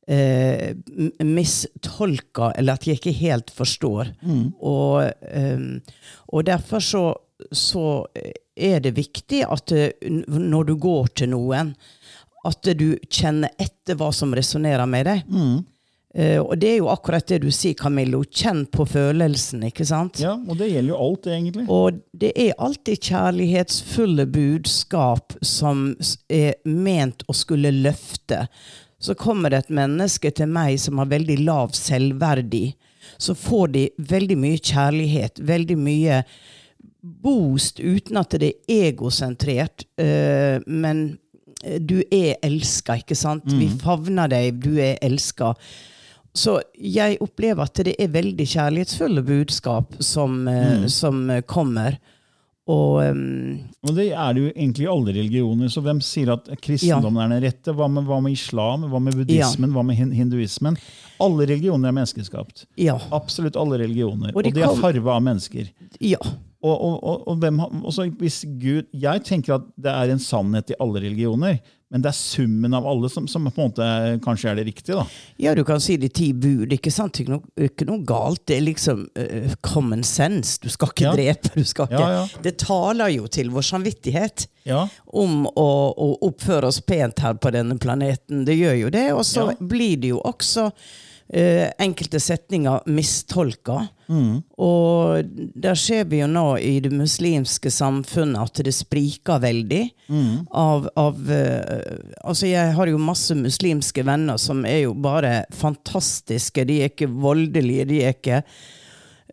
eh, 0.09 0.75
mistolker, 1.25 2.53
eller 2.59 2.77
at 2.79 2.87
jeg 2.87 3.01
ikke 3.01 3.15
helt 3.21 3.53
forstår. 3.55 4.13
Og, 4.61 5.07
eh, 5.31 5.67
og 6.33 6.47
derfor 6.49 6.81
så, 6.85 7.05
så 7.53 7.87
er 8.57 8.81
det 8.81 8.97
viktig 8.97 9.45
at 9.47 9.73
eh, 9.77 9.91
når 10.29 10.71
du 10.71 10.77
går 10.81 11.13
til 11.23 11.33
noen, 11.35 11.75
at 12.47 12.69
du 12.79 12.93
kjenner 13.11 13.51
etter 13.59 13.97
hva 13.99 14.13
som 14.15 14.35
resonnerer 14.37 14.87
med 14.87 15.09
deg. 15.09 15.25
Eh, 16.17 16.39
og 16.41 16.55
det 16.63 16.71
er 16.71 16.79
jo 16.79 16.89
akkurat 16.93 17.27
det 17.29 17.41
du 17.43 17.51
sier, 17.53 17.75
Camillo. 17.77 18.23
Kjenn 18.25 18.63
på 18.73 18.87
følelsen, 18.89 19.67
ikke 19.69 19.85
sant? 19.89 20.21
Ja, 20.23 20.37
Og 20.49 20.57
det 20.57 20.71
gjelder 20.71 20.95
jo 20.95 21.01
alt, 21.09 21.27
egentlig. 21.27 21.67
Og 21.69 21.99
det 22.17 22.31
er 22.39 22.55
alltid 22.63 23.03
kjærlighetsfulle 23.11 24.29
budskap 24.33 25.35
som 25.45 25.91
er 26.33 26.55
ment 26.65 27.27
å 27.29 27.37
skulle 27.37 27.75
løfte. 27.75 28.47
Så 28.99 29.15
kommer 29.15 29.53
det 29.53 29.65
et 29.65 29.75
menneske 29.77 30.31
til 30.33 30.49
meg 30.49 30.79
som 30.81 30.99
har 31.03 31.11
veldig 31.11 31.39
lav 31.45 31.75
selvverdi. 31.77 32.71
Så 33.19 33.37
får 33.39 33.73
de 33.75 33.89
veldig 33.99 34.37
mye 34.41 34.61
kjærlighet, 34.61 35.41
veldig 35.47 35.77
mye 35.79 36.23
boost 37.23 37.81
uten 37.81 38.19
at 38.19 38.39
det 38.41 38.53
er 38.67 38.89
egosentrert. 38.91 39.87
Uh, 40.01 40.59
men 40.67 41.19
eh, 41.63 41.79
du 41.81 42.01
er 42.11 42.41
elska, 42.45 42.99
ikke 43.03 43.19
sant? 43.19 43.47
Vi 43.47 43.69
favner 43.83 44.33
deg, 44.33 44.59
du 44.65 44.81
er 44.83 44.99
elska. 45.05 45.53
Så 46.37 46.59
jeg 46.77 47.17
opplever 47.25 47.65
at 47.65 47.85
det 47.87 47.95
er 48.03 48.13
veldig 48.13 48.45
kjærlighetsfulle 48.45 49.23
budskap 49.25 49.97
som, 50.05 50.43
eh, 50.49 50.85
som 50.93 51.31
kommer. 51.49 51.97
Og 52.67 52.97
um, 52.99 53.59
Og 53.87 53.93
det 53.95 54.09
er 54.11 54.33
det 54.35 54.43
jo 54.43 54.49
egentlig 54.51 54.87
i 54.87 54.91
alle 54.91 55.13
religioner. 55.15 55.69
Så 55.71 55.83
hvem 55.85 56.01
sier 56.03 56.33
at 56.35 56.49
kristendommen 56.65 57.23
er 57.23 57.37
den 57.37 57.45
rette? 57.47 57.75
Hva 57.79 57.87
med, 57.91 58.03
hva 58.09 58.19
med 58.25 58.35
islam? 58.35 58.89
Hva 58.91 58.99
med 59.03 59.15
buddhismen? 59.21 59.71
Hva 59.77 59.85
med 59.87 60.01
hinduismen? 60.19 60.79
Alle 61.23 61.47
religioner 61.47 61.93
er 61.93 61.95
menneskeskapt. 62.01 62.67
ja. 62.77 62.99
Absolutt 63.15 63.57
alle 63.57 63.79
religioner. 63.85 64.35
Og 64.35 64.43
Og 64.43 64.49
de 64.49 64.53
de, 64.59 64.65
er 64.67 64.75
farva 64.83 65.15
av 65.15 65.23
mennesker. 65.23 65.71
Ja. 66.03 66.19
Og, 66.67 67.05
og 67.31 67.37
hvem, 67.39 67.61
hvis 68.19 68.41
Gud, 68.59 68.89
Jeg 68.93 69.23
tenker 69.23 69.55
at 69.61 69.67
det 69.79 69.93
er 69.93 70.11
en 70.11 70.19
sannhet 70.19 70.73
i 70.75 70.79
alle 70.83 71.05
religioner, 71.05 71.61
men 71.93 72.03
det 72.03 72.11
er 72.11 72.17
summen 72.19 72.75
av 72.75 72.87
alle 72.91 73.07
som, 73.13 73.29
som 73.31 73.45
på 73.47 73.63
en 73.63 73.69
måte 73.71 73.87
kanskje 74.25 74.49
er 74.51 74.57
det 74.59 74.65
riktige. 74.67 74.97
da. 74.99 75.05
Ja, 75.39 75.53
du 75.55 75.63
kan 75.65 75.79
si 75.81 75.95
de 76.03 76.09
ti 76.11 76.33
bud. 76.35 76.73
Ikke 76.75 76.91
sant? 76.91 77.15
Det 77.15 77.23
er 77.23 77.29
ikke 77.29 77.37
noe, 77.37 77.69
ikke 77.69 77.87
noe 77.87 78.03
galt. 78.09 78.43
Det 78.51 78.57
er 78.57 78.65
liksom 78.67 79.05
uh, 79.15 79.55
common 79.63 80.03
sense. 80.03 80.59
Du 80.63 80.67
skal 80.73 80.91
ikke 80.91 81.05
Ja. 81.07 81.13
drepe. 81.15 81.53
du 81.55 81.63
skal 81.65 81.87
ikke... 81.87 82.01
Ja, 82.03 82.11
ja. 82.25 82.43
Det 82.43 82.57
taler 82.59 83.15
jo 83.15 83.29
til 83.31 83.53
vår 83.55 83.69
samvittighet 83.71 84.49
Ja, 84.67 84.89
om 85.15 85.45
å, 85.47 85.69
å 85.95 86.09
oppføre 86.27 86.67
oss 86.73 86.81
pent 86.83 87.23
her 87.23 87.39
på 87.39 87.55
denne 87.55 87.79
planeten. 87.79 88.43
Det 88.49 88.59
gjør 88.59 88.81
jo 88.81 88.91
det. 88.91 89.07
Og 89.15 89.23
så 89.25 89.53
blir 89.61 89.95
det 90.03 90.11
jo 90.17 90.19
også 90.27 90.73
eh, 91.29 91.71
enkelte 91.79 92.21
setninger 92.21 92.87
mistolka. 92.87 93.87
Mm. 94.07 94.43
Og 94.63 95.33
der 95.55 95.79
ser 95.79 96.07
vi 96.11 96.21
jo 96.21 96.29
nå 96.31 96.45
i 96.63 96.79
det 96.85 96.93
muslimske 96.95 97.73
samfunnet 97.75 98.39
at 98.43 98.63
det 98.67 98.75
spriker 98.77 99.43
veldig. 99.43 99.83
Mm. 100.09 100.47
Av, 100.51 100.89
av 100.97 101.31
eh, 101.33 102.01
Altså, 102.23 102.49
jeg 102.51 102.75
har 102.77 102.91
jo 102.91 103.03
masse 103.03 103.35
muslimske 103.39 104.05
venner 104.07 104.39
som 104.41 104.65
er 104.67 104.85
jo 104.87 104.95
bare 104.95 105.45
fantastiske. 105.55 106.67
De 106.67 106.81
er 106.83 106.93
ikke 106.93 107.11
voldelige, 107.11 107.89
de 107.93 108.03
er 108.05 108.19
ikke 108.19 108.43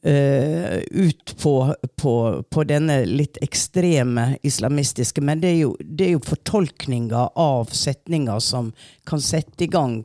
Uh, 0.03 0.81
ut 0.91 1.31
på, 1.39 1.51
på, 1.95 2.13
på 2.51 2.63
denne 2.67 2.97
litt 3.07 3.38
ekstreme 3.39 4.33
islamistiske, 4.43 5.23
men 5.23 5.39
det 5.39 5.53
er 5.53 5.59
jo, 5.62 5.69
det 5.79 6.09
er 6.09 6.12
jo 6.17 6.25
fortolkninger 6.27 7.29
av 7.39 7.71
setninger 7.71 8.43
som 8.43 8.73
kan 9.07 9.23
sette 9.23 9.63
i 9.63 9.69
gang 9.71 10.01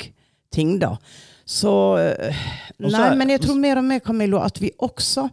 ting, 0.54 0.78
da. 0.82 0.94
Så 1.48 1.72
eh, 2.02 2.38
Nei, 2.78 2.92
er- 3.10 3.16
men 3.16 3.30
jeg 3.32 3.40
tror 3.46 3.56
mer 3.60 3.80
og 3.80 3.84
mer, 3.88 4.00
Camillo, 4.04 4.40
at 4.44 4.60
vi 4.62 4.70
også 4.84 5.28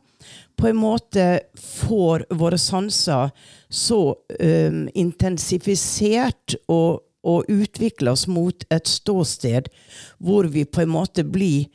på 0.55 0.69
en 0.69 0.77
måte 0.79 1.24
får 1.60 2.24
våre 2.39 2.57
sanser 2.57 3.34
så 3.69 3.98
um, 4.15 4.86
intensifisert 4.95 6.55
og, 6.72 7.01
og 7.27 7.50
utvikler 7.51 8.13
oss 8.13 8.27
mot 8.31 8.63
et 8.72 8.88
ståsted 8.88 9.67
hvor 10.24 10.48
vi 10.53 10.63
på 10.65 10.86
en 10.86 10.93
måte 10.93 11.25
blir 11.27 11.67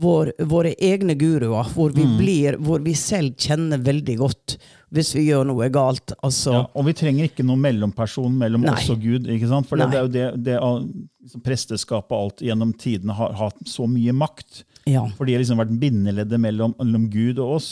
vår, 0.00 0.30
våre 0.48 0.72
egne 0.80 1.16
guruer, 1.18 1.66
hvor 1.74 1.90
vi, 1.92 2.06
blir, 2.16 2.56
hvor 2.62 2.80
vi 2.86 2.94
selv 2.96 3.34
kjenner 3.36 3.82
veldig 3.84 4.14
godt 4.22 4.54
hvis 4.94 5.10
vi 5.14 5.26
gjør 5.28 5.44
noe 5.50 5.68
galt. 5.70 6.14
Altså, 6.24 6.54
ja, 6.56 6.62
Og 6.74 6.86
vi 6.88 6.94
trenger 6.98 7.28
ikke 7.28 7.44
noen 7.46 7.60
mellomperson 7.66 8.32
mellom 8.40 8.64
Nei. 8.64 8.72
oss 8.78 8.88
og 8.94 9.02
Gud. 9.04 9.28
ikke 9.30 9.50
sant? 9.50 9.68
For 9.68 9.78
det, 9.78 9.90
det 9.92 9.98
er 10.00 10.06
jo 10.06 10.14
det, 10.14 10.28
det 10.48 10.56
al- 10.58 10.86
liksom 11.20 11.42
presteskapet 11.44 12.14
og 12.16 12.24
alt 12.24 12.44
gjennom 12.44 12.72
tidene 12.80 13.16
har 13.18 13.36
hatt 13.38 13.60
så 13.68 13.86
mye 13.90 14.14
makt. 14.16 14.64
Ja. 14.90 15.04
For 15.16 15.28
de 15.28 15.34
har 15.36 15.42
liksom 15.42 15.60
vært 15.60 15.72
bindeleddet 15.80 16.40
mellom, 16.42 16.74
mellom 16.80 17.06
Gud 17.12 17.38
og 17.42 17.56
oss. 17.58 17.68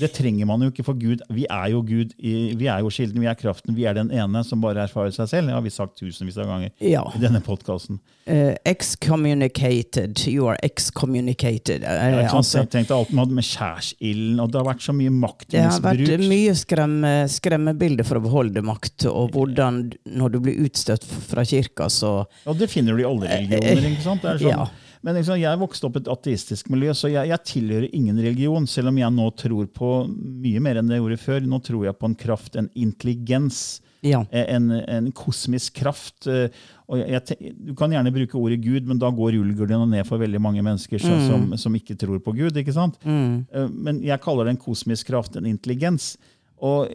Det 0.00 0.10
trenger 0.16 0.48
man 0.48 0.62
jo 0.64 0.70
ikke, 0.72 0.84
for 0.86 0.98
Gud, 0.98 1.22
vi 1.32 1.46
er 1.50 1.70
jo 1.72 1.82
Gud. 1.86 2.14
Vi 2.18 2.66
er 2.68 2.82
jo 2.84 2.90
kilden, 2.92 3.22
vi 3.22 3.30
er 3.30 3.38
kraften. 3.38 3.76
Vi 3.78 3.86
er 3.88 3.96
den 3.98 4.10
ene 4.14 4.42
som 4.46 4.60
bare 4.62 4.84
erfarer 4.86 5.14
seg 5.14 5.30
selv. 5.30 5.50
Det 5.50 5.56
har 5.58 5.64
vi 5.64 5.72
sagt 5.74 5.98
tusenvis 6.00 6.38
av 6.38 6.50
ganger 6.50 6.70
Ja. 6.84 7.04
i 7.14 7.22
denne 7.22 7.40
podkasten. 7.44 8.00
Uh, 8.28 8.52
excommunicated. 8.68 10.18
You 10.26 10.48
are 10.48 10.58
excommunicated. 10.62 11.82
Eh, 11.82 12.10
Jeg 12.18 12.28
altså, 12.28 12.64
tenkte 12.68 12.94
alt 12.94 13.12
med, 13.16 13.30
med 13.38 13.44
skjærsilden, 13.46 14.40
og 14.42 14.50
det 14.52 14.60
har 14.60 14.68
vært 14.68 14.84
så 14.84 14.92
mye 14.92 15.08
det 15.48 15.62
har 15.62 15.80
vært 15.82 16.26
mye 16.28 16.54
skremme, 16.58 17.12
skremmebilder 17.32 18.06
for 18.06 18.20
å 18.20 18.24
beholde 18.24 18.62
makt, 18.64 19.06
og 19.10 19.32
hvordan 19.32 19.80
når 20.18 20.34
du 20.34 20.38
blir 20.44 20.60
utstøtt 20.66 21.04
fra 21.04 21.44
kirka, 21.48 21.88
så 21.92 22.26
Ja, 22.44 22.52
det 22.52 22.68
finner 22.70 22.96
du 22.96 23.02
i 23.02 23.08
alle 23.08 23.26
religioner. 23.32 23.88
ikke 23.92 24.04
sant? 24.04 24.22
Det 24.22 24.30
er 24.34 24.38
sånn, 24.44 24.50
Ja. 24.50 24.68
Men 25.02 25.14
liksom, 25.18 25.38
jeg 25.40 25.58
vokste 25.60 25.86
opp 25.86 25.96
i 25.96 26.00
et 26.02 26.08
ateistisk 26.12 26.70
miljø, 26.72 26.90
så 26.96 27.10
jeg, 27.12 27.28
jeg 27.30 27.44
tilhører 27.46 27.88
ingen 27.94 28.18
religion. 28.18 28.66
Selv 28.66 28.90
om 28.90 28.98
jeg 28.98 29.14
nå 29.14 29.28
tror 29.38 29.66
på 29.74 29.90
mye 30.10 30.60
mer 30.64 30.80
enn 30.80 30.90
jeg 30.90 31.02
gjorde 31.02 31.20
før. 31.22 31.46
Nå 31.46 31.60
tror 31.66 31.84
jeg 31.86 31.98
på 32.00 32.08
en 32.10 32.16
kraft, 32.18 32.56
en 32.58 32.70
intelligens, 32.74 33.80
Ja. 34.02 34.20
en, 34.30 34.70
en 34.70 35.08
kosmisk 35.12 35.74
kraft. 35.80 36.26
eh, 36.30 36.50
jeg, 36.88 37.54
du 37.58 37.74
kan 37.74 37.90
gjerne 37.90 38.12
bruke 38.14 38.38
ordet 38.38 38.60
Gud, 38.62 38.86
men 38.86 38.98
da 39.02 39.10
går 39.10 39.32
rullegardina 39.34 39.86
ned 39.90 40.06
for 40.06 40.18
veldig 40.22 40.40
mange 40.40 40.62
mennesker 40.62 40.98
som, 41.02 41.18
som, 41.26 41.56
som 41.58 41.74
ikke 41.74 41.96
tror 41.98 42.20
på 42.22 42.32
Gud. 42.36 42.56
ikke 42.56 42.72
sant? 42.72 42.94
Mm. 43.04 43.46
Men 43.74 43.98
jeg 44.06 44.20
kaller 44.22 44.46
det 44.46 44.54
en 44.54 44.62
kosmisk 44.62 45.10
kraft, 45.10 45.36
en 45.36 45.46
intelligens. 45.50 46.16
Og 46.62 46.88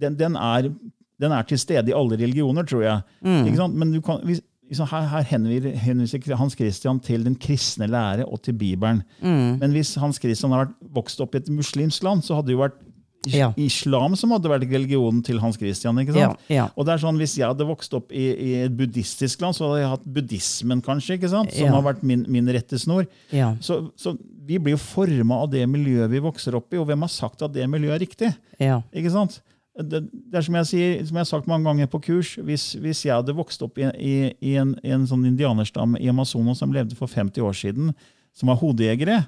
den, 0.00 0.16
den, 0.16 0.36
er, 0.38 0.70
den 1.20 1.32
er 1.36 1.42
til 1.50 1.58
stede 1.60 1.90
i 1.90 1.96
alle 1.98 2.16
religioner, 2.16 2.62
tror 2.66 2.82
jeg. 2.86 3.02
Ikke 3.26 3.58
sant? 3.58 3.74
Men 3.76 3.92
du 3.92 4.00
kan, 4.00 4.22
hvis, 4.24 4.40
her, 4.78 5.06
her 5.10 5.22
henviser, 5.26 6.36
Hans 6.38 6.54
Christian 6.54 7.00
til 7.02 7.24
den 7.26 7.34
kristne 7.34 7.88
lære 7.90 8.24
og 8.26 8.42
til 8.42 8.52
Bibelen. 8.54 9.02
Men 9.22 9.70
hvis 9.74 9.96
Hans 10.00 10.20
Christian 10.22 10.52
har 10.52 10.66
vært, 10.66 10.76
vokst 10.94 11.20
opp 11.20 11.34
i 11.34 11.38
et 11.42 11.48
muslimsk 11.50 12.02
land, 12.06 12.22
så 12.22 12.34
hadde 12.38 12.46
det 12.52 12.52
jo 12.58 12.62
vært 12.62 12.78
Ja. 13.28 13.50
islam 13.60 14.14
som 14.16 14.30
hadde 14.32 14.48
vært 14.48 14.62
religionen 14.70 15.22
til 15.22 15.38
Hans 15.40 15.58
Christian. 15.58 15.94
ikke 15.98 16.14
sant? 16.14 16.38
Ja, 16.48 16.54
ja. 16.56 16.68
Og 16.74 16.86
det 16.86 16.94
er 16.94 16.98
sånn, 17.02 17.18
Hvis 17.18 17.34
jeg 17.36 17.46
hadde 17.46 17.66
vokst 17.68 17.92
opp 17.92 18.12
i, 18.12 18.22
i 18.32 18.54
et 18.64 18.72
buddhistisk 18.74 19.42
land, 19.42 19.54
så 19.54 19.68
hadde 19.68 19.80
jeg 19.82 19.90
hatt 19.90 20.06
buddhismen, 20.06 20.80
kanskje, 20.80 21.18
ikke 21.18 21.28
sant? 21.28 21.52
som 21.52 21.68
har 21.68 21.82
vært 21.82 22.02
min, 22.02 22.24
min 22.28 22.46
rettesnor. 22.48 23.06
Så, 23.60 23.90
så 23.96 24.16
vi 24.46 24.56
blir 24.58 24.72
jo 24.72 24.80
forma 24.80 25.42
av 25.42 25.50
det 25.52 25.66
miljøet 25.68 26.08
vi 26.10 26.18
vokser 26.24 26.54
opp 26.56 26.72
i, 26.72 26.78
og 26.80 26.86
hvem 26.88 27.00
har 27.04 27.12
sagt 27.12 27.42
at 27.42 27.52
det 27.52 27.68
miljøet 27.68 27.98
er 28.00 28.06
riktig? 28.06 28.30
Ja. 28.58 28.80
Ikke 28.94 29.10
sant? 29.12 29.42
Det, 29.82 30.00
det 30.12 30.38
er 30.40 30.44
som 30.46 30.56
jeg 30.58 30.66
sier, 30.70 30.94
som 31.08 31.16
jeg 31.16 31.24
har 31.24 31.28
sagt 31.30 31.46
mange 31.50 31.64
ganger 31.68 31.86
på 31.92 32.00
kurs, 32.04 32.34
hvis, 32.44 32.64
hvis 32.82 33.04
jeg 33.06 33.14
hadde 33.16 33.34
vokst 33.36 33.62
opp 33.66 33.78
i, 33.80 33.86
i, 33.96 34.14
i, 34.50 34.54
en, 34.60 34.74
en 34.84 35.06
sånn 35.08 35.24
indianerstamme 35.28 36.00
i 36.02 36.08
Amazonas 36.12 36.58
som 36.62 36.72
levde 36.74 36.96
for 36.98 37.10
50 37.10 37.40
år 37.46 37.56
siden, 37.56 37.92
som 38.36 38.50
var 38.52 38.60
hodejegere, 38.60 39.20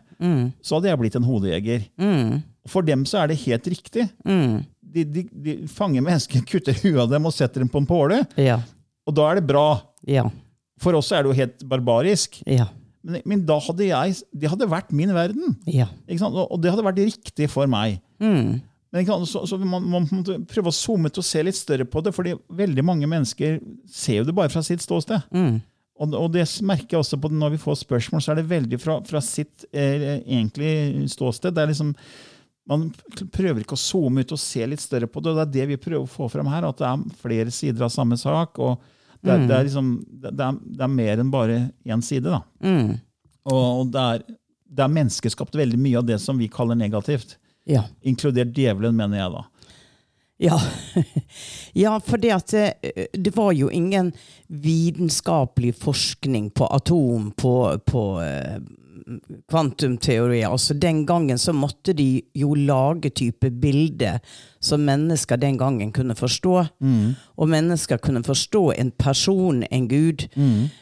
så 0.62 0.76
hadde 0.78 0.88
jeg 0.92 1.00
blitt 1.00 1.16
en 1.18 1.26
hodejeger. 1.26 1.86
For 2.70 2.86
dem 2.86 3.02
så 3.08 3.22
er 3.24 3.32
det 3.32 3.40
helt 3.46 3.66
riktig. 3.72 4.04
De, 4.92 5.02
de, 5.08 5.24
de 5.32 5.56
fanger 5.72 6.04
mennesker, 6.04 6.44
kutter 6.50 6.76
huet 6.84 7.00
av 7.06 7.10
dem 7.10 7.26
og 7.26 7.34
setter 7.34 7.64
dem 7.64 7.70
på 7.72 7.80
en 7.82 7.88
påle, 7.88 8.20
Ja. 8.38 8.60
og 9.08 9.16
da 9.18 9.30
er 9.32 9.40
det 9.40 9.46
bra. 9.48 9.66
Ja. 10.06 10.28
For 10.82 10.94
oss 10.98 11.10
er 11.14 11.22
det 11.24 11.32
jo 11.32 11.38
helt 11.40 11.64
barbarisk. 11.70 12.40
Ja. 12.46 12.68
Men, 13.02 13.22
men 13.26 13.40
da 13.46 13.56
hadde 13.58 13.82
jeg 13.88 14.14
Det 14.30 14.46
hadde 14.52 14.68
vært 14.70 14.92
min 14.94 15.10
verden. 15.14 15.56
Og 16.22 16.36
og 16.54 16.60
det 16.62 16.70
hadde 16.70 16.84
vært 16.86 17.00
riktig 17.02 17.48
for 17.50 17.66
meg. 17.70 17.96
Men? 18.92 19.06
Så, 19.26 19.46
så 19.48 19.56
man 19.58 19.84
må 19.88 20.02
en 20.02 20.08
måte 20.12 20.34
prøve 20.50 20.68
å 20.68 20.76
zoome 20.76 21.08
ut 21.08 21.20
og 21.20 21.24
se 21.24 21.42
litt 21.42 21.56
større 21.56 21.86
på 21.88 22.02
det, 22.04 22.12
fordi 22.12 22.34
veldig 22.52 22.82
mange 22.84 23.08
mennesker 23.08 23.60
ser 23.88 24.20
jo 24.20 24.26
det 24.28 24.34
bare 24.36 24.52
fra 24.52 24.60
sitt 24.66 24.84
ståsted. 24.84 25.24
Og, 26.02 26.12
og 26.18 26.28
det 26.34 26.44
merker 26.66 26.96
jeg 26.96 27.04
også 27.04 27.18
på 27.22 27.30
når 27.32 27.54
vi 27.54 27.62
får 27.62 27.80
spørsmål, 27.84 28.22
så 28.24 28.32
er 28.34 28.40
det 28.42 28.50
veldig 28.50 28.78
fra, 28.82 28.98
fra 29.06 29.20
sitt 29.24 29.64
eh, 29.72 30.20
egentlig 30.20 31.08
ståsted. 31.12 31.54
Det 31.56 31.62
er 31.64 31.70
liksom, 31.72 31.92
man 32.68 32.88
prøver 33.34 33.62
ikke 33.64 33.78
å 33.78 33.80
zoome 33.80 34.24
ut 34.24 34.34
og 34.36 34.40
se 34.40 34.66
litt 34.68 34.82
større 34.82 35.08
på 35.08 35.22
det, 35.22 35.32
og 35.32 35.38
det 35.40 35.44
er 35.46 35.54
det 35.56 35.68
vi 35.72 35.80
prøver 35.84 36.04
å 36.04 36.10
få 36.10 36.28
fram 36.32 36.50
her, 36.52 36.66
at 36.68 36.80
det 36.80 36.88
er 36.90 37.06
flere 37.22 37.54
sider 37.54 37.86
av 37.86 37.94
samme 37.94 38.18
sak. 38.20 38.58
og 38.58 38.82
det 39.22 39.30
er, 39.30 39.46
det 39.46 39.54
er, 39.56 39.66
liksom, 39.68 39.90
det 40.20 40.32
er, 40.34 40.56
det 40.66 40.82
er 40.82 40.90
mer 40.90 41.20
enn 41.22 41.30
bare 41.30 41.58
én 41.86 42.02
side. 42.02 42.26
da. 42.28 42.42
Og, 43.46 43.62
og 43.84 43.92
det, 43.94 44.02
er, 44.16 44.24
det 44.66 44.82
er 44.84 44.96
menneskeskapt 44.96 45.54
veldig 45.58 45.78
mye 45.78 46.00
av 46.00 46.08
det 46.08 46.18
som 46.22 46.40
vi 46.40 46.48
kaller 46.50 46.74
negativt. 46.78 47.36
Ja. 47.64 47.84
Inkludert 48.02 48.56
djevelen, 48.56 48.96
mener 48.96 49.18
jeg 49.18 49.32
da. 49.36 49.44
Ja, 50.42 50.58
ja 51.84 51.96
for 52.02 52.18
det, 52.18 52.32
at 52.34 52.50
det, 52.50 53.08
det 53.14 53.34
var 53.36 53.52
jo 53.54 53.70
ingen 53.70 54.12
vitenskapelig 54.46 55.76
forskning 55.78 56.50
på 56.50 56.66
atom, 56.66 57.30
på, 57.38 57.54
på 57.86 58.06
eh, 58.22 58.58
kvantumteori. 59.50 60.42
Altså 60.44 60.74
Den 60.74 61.06
gangen 61.06 61.38
så 61.38 61.52
måtte 61.52 61.92
de 61.92 62.22
jo 62.34 62.54
lage 62.54 63.10
type 63.10 63.50
bilder 63.50 64.20
som 64.60 64.84
mennesker 64.84 65.36
den 65.36 65.58
gangen 65.58 65.92
kunne 65.92 66.14
forstå. 66.14 66.54
Og 67.36 67.48
mennesker 67.48 67.96
kunne 67.96 68.24
forstå 68.24 68.72
en 68.78 68.90
person, 68.90 69.64
en 69.70 69.88
gud. 69.88 70.26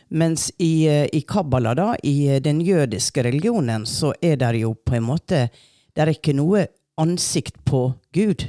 Mens 0.09 0.51
i, 0.59 0.87
eh, 0.88 1.07
i 1.12 1.21
Kabbala, 1.21 1.75
da, 1.75 1.95
i 2.03 2.29
eh, 2.29 2.40
den 2.43 2.61
jødiske 2.61 3.23
religionen, 3.23 3.87
så 3.87 4.12
er 4.23 4.37
det 4.37 4.61
jo 4.61 4.75
på 4.75 4.97
en 4.97 5.07
måte 5.07 5.49
Det 5.94 6.05
er 6.07 6.12
ikke 6.14 6.37
noe 6.38 6.66
ansikt 7.00 7.57
på 7.68 7.87
Gud. 8.16 8.46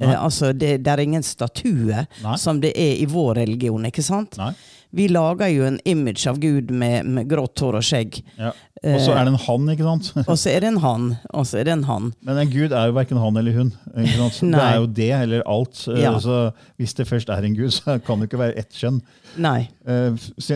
Eh, 0.00 0.14
altså, 0.16 0.52
det, 0.56 0.78
det 0.84 0.92
er 0.94 1.02
ingen 1.04 1.24
statue 1.26 2.06
Nei. 2.24 2.36
som 2.40 2.60
det 2.62 2.72
er 2.78 3.00
i 3.02 3.08
vår 3.10 3.34
religion, 3.42 3.84
ikke 3.88 4.04
sant? 4.06 4.38
Nei. 4.40 4.52
Vi 4.96 5.04
lager 5.06 5.46
jo 5.52 5.62
en 5.68 5.76
image 5.86 6.26
av 6.26 6.40
Gud 6.42 6.72
med, 6.74 7.06
med 7.06 7.28
grått 7.30 7.60
hår 7.62 7.76
og 7.78 7.84
skjegg. 7.86 8.16
Ja. 8.40 8.48
Og 8.90 8.96
så 9.04 9.12
er 9.12 9.28
det 9.28 9.34
en 9.34 9.42
han, 9.44 9.68
ikke 9.70 9.84
sant? 9.86 10.08
Og 10.24 10.38
så 10.40 10.50
er 10.50 10.64
det 10.64 10.70
en 10.72 10.80
han, 10.82 11.04
og 11.36 11.44
så 11.46 11.60
er 11.60 11.68
det 11.68 11.74
en 11.76 11.84
han. 11.86 12.08
Men 12.26 12.40
en 12.42 12.50
gud 12.50 12.72
er 12.74 12.88
jo 12.88 12.96
verken 12.96 13.20
han 13.22 13.36
eller 13.38 13.54
hun. 13.54 13.70
Ikke 13.92 14.16
sant? 14.32 14.40
Det 14.56 14.64
er 14.64 14.78
jo 14.80 14.88
det 14.96 15.10
eller 15.20 15.44
alt. 15.52 15.84
Eh, 15.92 16.00
Ja. 16.02 16.14
Så 16.18 16.38
hvis 16.80 16.96
det 16.98 17.06
først 17.06 17.30
er 17.30 17.46
en 17.46 17.54
gud, 17.58 17.70
så 17.76 18.00
kan 18.02 18.18
det 18.18 18.30
ikke 18.32 18.40
være 18.40 18.56
ett 18.64 18.72
kjønn. 18.74 18.98
Nei, 19.38 19.68
Eh, 19.86 20.12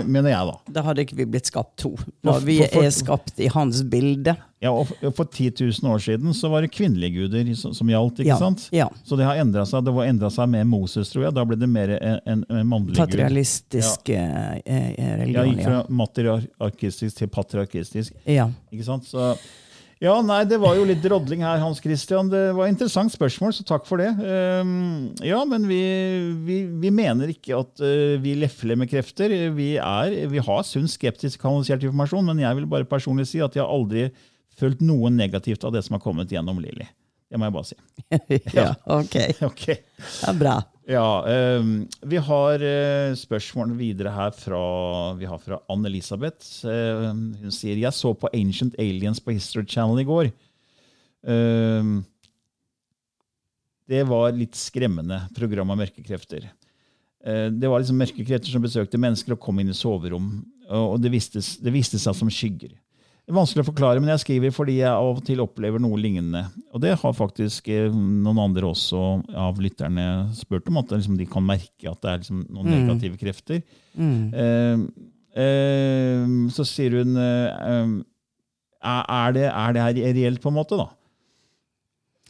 Mener 0.07 0.31
jeg, 0.31 0.47
da. 0.47 0.73
da 0.73 0.83
hadde 0.87 1.03
ikke 1.03 1.17
vi 1.17 1.25
blitt 1.27 1.47
skapt 1.49 1.77
to. 1.81 1.95
Når 2.23 2.41
vi 2.45 2.59
er 2.63 2.91
skapt 2.95 3.39
i 3.43 3.49
hans 3.51 3.83
bilde. 3.83 4.37
Ja, 4.63 4.71
og 4.73 4.87
for- 4.89 5.11
For 5.13 5.25
10 5.25 5.51
000 5.83 5.91
år 5.91 5.99
siden 5.99 6.33
så 6.35 6.49
var 6.51 6.63
det 6.63 6.71
kvinnelige 6.73 7.15
guder 7.29 7.55
som, 7.55 7.89
gjaldt. 7.89 8.21
ikke 8.21 8.29
Ja, 8.29 8.37
sant? 8.39 8.69
ja. 8.73 8.89
Så 9.05 9.17
det 9.17 9.25
har 9.27 9.37
endret 9.37 9.67
seg. 9.69 9.85
Det 9.85 9.93
var 9.95 10.07
endra 10.07 10.31
seg 10.31 10.49
med 10.49 10.67
Moses, 10.67 11.11
tror 11.11 11.25
jeg. 11.25 11.35
Da 11.35 11.45
ble 11.45 11.57
det 11.59 11.69
mer 11.69 11.89
en, 12.01 12.45
en, 12.49 12.67
mannlig 12.67 12.95
gud. 12.95 13.03
Patrialistisk 13.07 14.09
ja. 14.09 14.25
religion. 14.65 14.95
Ja, 14.99 15.17
religion, 15.17 15.51
gikk 15.55 15.59
ja. 15.61 15.65
fra 15.65 15.85
materiarkistisk 15.89 17.17
til 17.17 17.29
patriarkistisk. 17.29 18.13
ja. 18.27 18.49
Ikke 18.73 18.85
sant? 18.85 19.05
Så 19.05 19.37
Ja, 20.03 20.15
nei, 20.27 20.41
det 20.49 20.59
var 20.63 20.75
jo 20.77 20.87
litt 20.89 21.03
drodling 21.05 21.45
her, 21.47 21.61
Hans 21.63 21.79
Christian. 21.83 22.29
Det 22.33 22.43
var 22.57 22.67
et 22.67 22.75
interessant 22.75 23.13
spørsmål, 23.15 23.55
så 23.55 23.67
takk 23.67 23.87
for 23.87 24.03
det. 24.03 24.11
Um, 24.19 25.13
ja, 25.25 25.39
men 25.49 25.69
vi, 25.71 25.81
vi, 26.47 26.59
vi, 26.83 26.91
mener 26.95 27.31
ikke 27.31 27.61
at 27.61 27.85
uh, 27.85 28.17
vi 28.23 28.35
lefler 28.43 28.79
med 28.81 28.91
krefter. 28.91 29.33
Vi, 29.55 29.71
er, 29.79 30.19
vi 30.33 30.43
har 30.43 30.67
sunn 30.67 30.91
skeptisk 30.91 31.41
kanalisert 31.45 31.87
informasjon, 31.87 32.27
men 32.33 32.43
jeg 32.43 32.59
vil 32.59 32.69
bare 32.71 32.91
personlig 32.91 33.29
si 33.31 33.43
at 33.45 33.55
jeg 33.55 33.63
har 33.63 33.73
aldri 33.73 34.09
følt 34.59 34.83
noe 34.85 35.11
negativt 35.15 35.65
av 35.67 35.75
det 35.75 35.85
som 35.87 35.97
har 35.99 36.05
kommet 36.05 36.35
gjennom 36.35 36.61
Lilly. 36.63 36.87
Det 37.31 37.41
må 37.41 37.49
jeg 37.49 37.57
bare 37.57 37.71
si. 37.71 37.79
ja, 38.59 38.71
ok. 38.99 39.19
okay. 39.51 39.83
Det 39.99 40.31
er 40.31 40.41
bra. 40.43 40.59
Ja, 40.85 41.25
um, 41.59 41.87
Vi 42.05 42.19
har 42.21 42.61
uh, 42.61 43.17
spørsmål 43.17 43.73
videre 43.79 44.11
her 44.13 44.35
fra, 44.37 44.59
vi 45.17 45.29
fra 45.41 45.61
Anne-Elisabeth. 45.73 46.67
Uh, 46.69 47.09
hun 47.41 47.55
sier 47.55 47.81
jeg 47.81 47.97
så 47.97 48.13
på 48.13 48.29
Ancient 48.37 48.77
Aliens 48.79 49.21
på 49.21 49.33
History 49.33 49.65
Channel 49.65 50.03
i 50.03 50.05
går. 50.05 50.29
Uh, 51.25 52.05
det 53.89 54.03
var 54.09 54.37
litt 54.37 54.57
skremmende 54.61 55.23
program 55.37 55.73
av 55.73 55.81
mørkekrefter. 55.81 56.51
Uh, 57.25 57.49
det 57.49 57.71
var 57.71 57.81
liksom 57.81 58.05
mørkekrefter 58.05 58.53
som 58.53 58.65
besøkte 58.65 59.01
mennesker 59.01 59.39
og 59.39 59.41
kom 59.41 59.65
inn 59.65 59.73
i 59.73 59.79
soverom. 59.79 60.35
Og 60.69 60.99
det 61.01 61.13
viste, 61.13 61.41
det 61.65 61.73
viste 61.73 62.01
seg 62.01 62.17
som 62.17 62.29
skygger. 62.33 62.77
Vanskelig 63.25 63.63
å 63.65 63.69
forklare, 63.71 64.01
men 64.03 64.11
jeg 64.13 64.21
skriver 64.21 64.53
fordi 64.53 64.75
jeg 64.83 64.91
av 64.93 65.15
og 65.15 65.23
til 65.25 65.41
opplever 65.41 65.81
noe 65.81 65.97
lignende. 65.97 66.43
Og 66.77 66.83
det 66.85 66.93
har 67.01 67.15
faktisk 67.17 67.71
eh, 67.73 67.89
noen 67.89 68.43
andre 68.43 68.69
også 68.69 69.01
av 69.41 69.61
lytterne 69.65 70.27
spurt 70.37 70.69
om, 70.69 70.83
at 70.83 70.93
liksom 70.93 71.17
de 71.17 71.25
kan 71.31 71.47
merke 71.47 71.89
at 71.89 72.03
det 72.05 72.11
er 72.11 72.21
liksom 72.21 72.43
noen 72.53 72.69
mm. 72.69 72.75
negative 72.75 73.17
krefter. 73.23 73.63
Mm. 73.97 74.19
Eh, 74.45 74.83
eh, 75.41 76.35
så 76.53 76.69
sier 76.69 76.99
hun 77.01 77.17
eh, 77.17 77.71
eh 77.71 77.95
er, 78.85 79.31
det, 79.33 79.47
er 79.49 79.73
det 79.73 79.81
her 79.81 80.13
reelt, 80.13 80.43
på 80.45 80.51
en 80.51 80.59
måte? 80.59 80.77
da? 80.77 80.91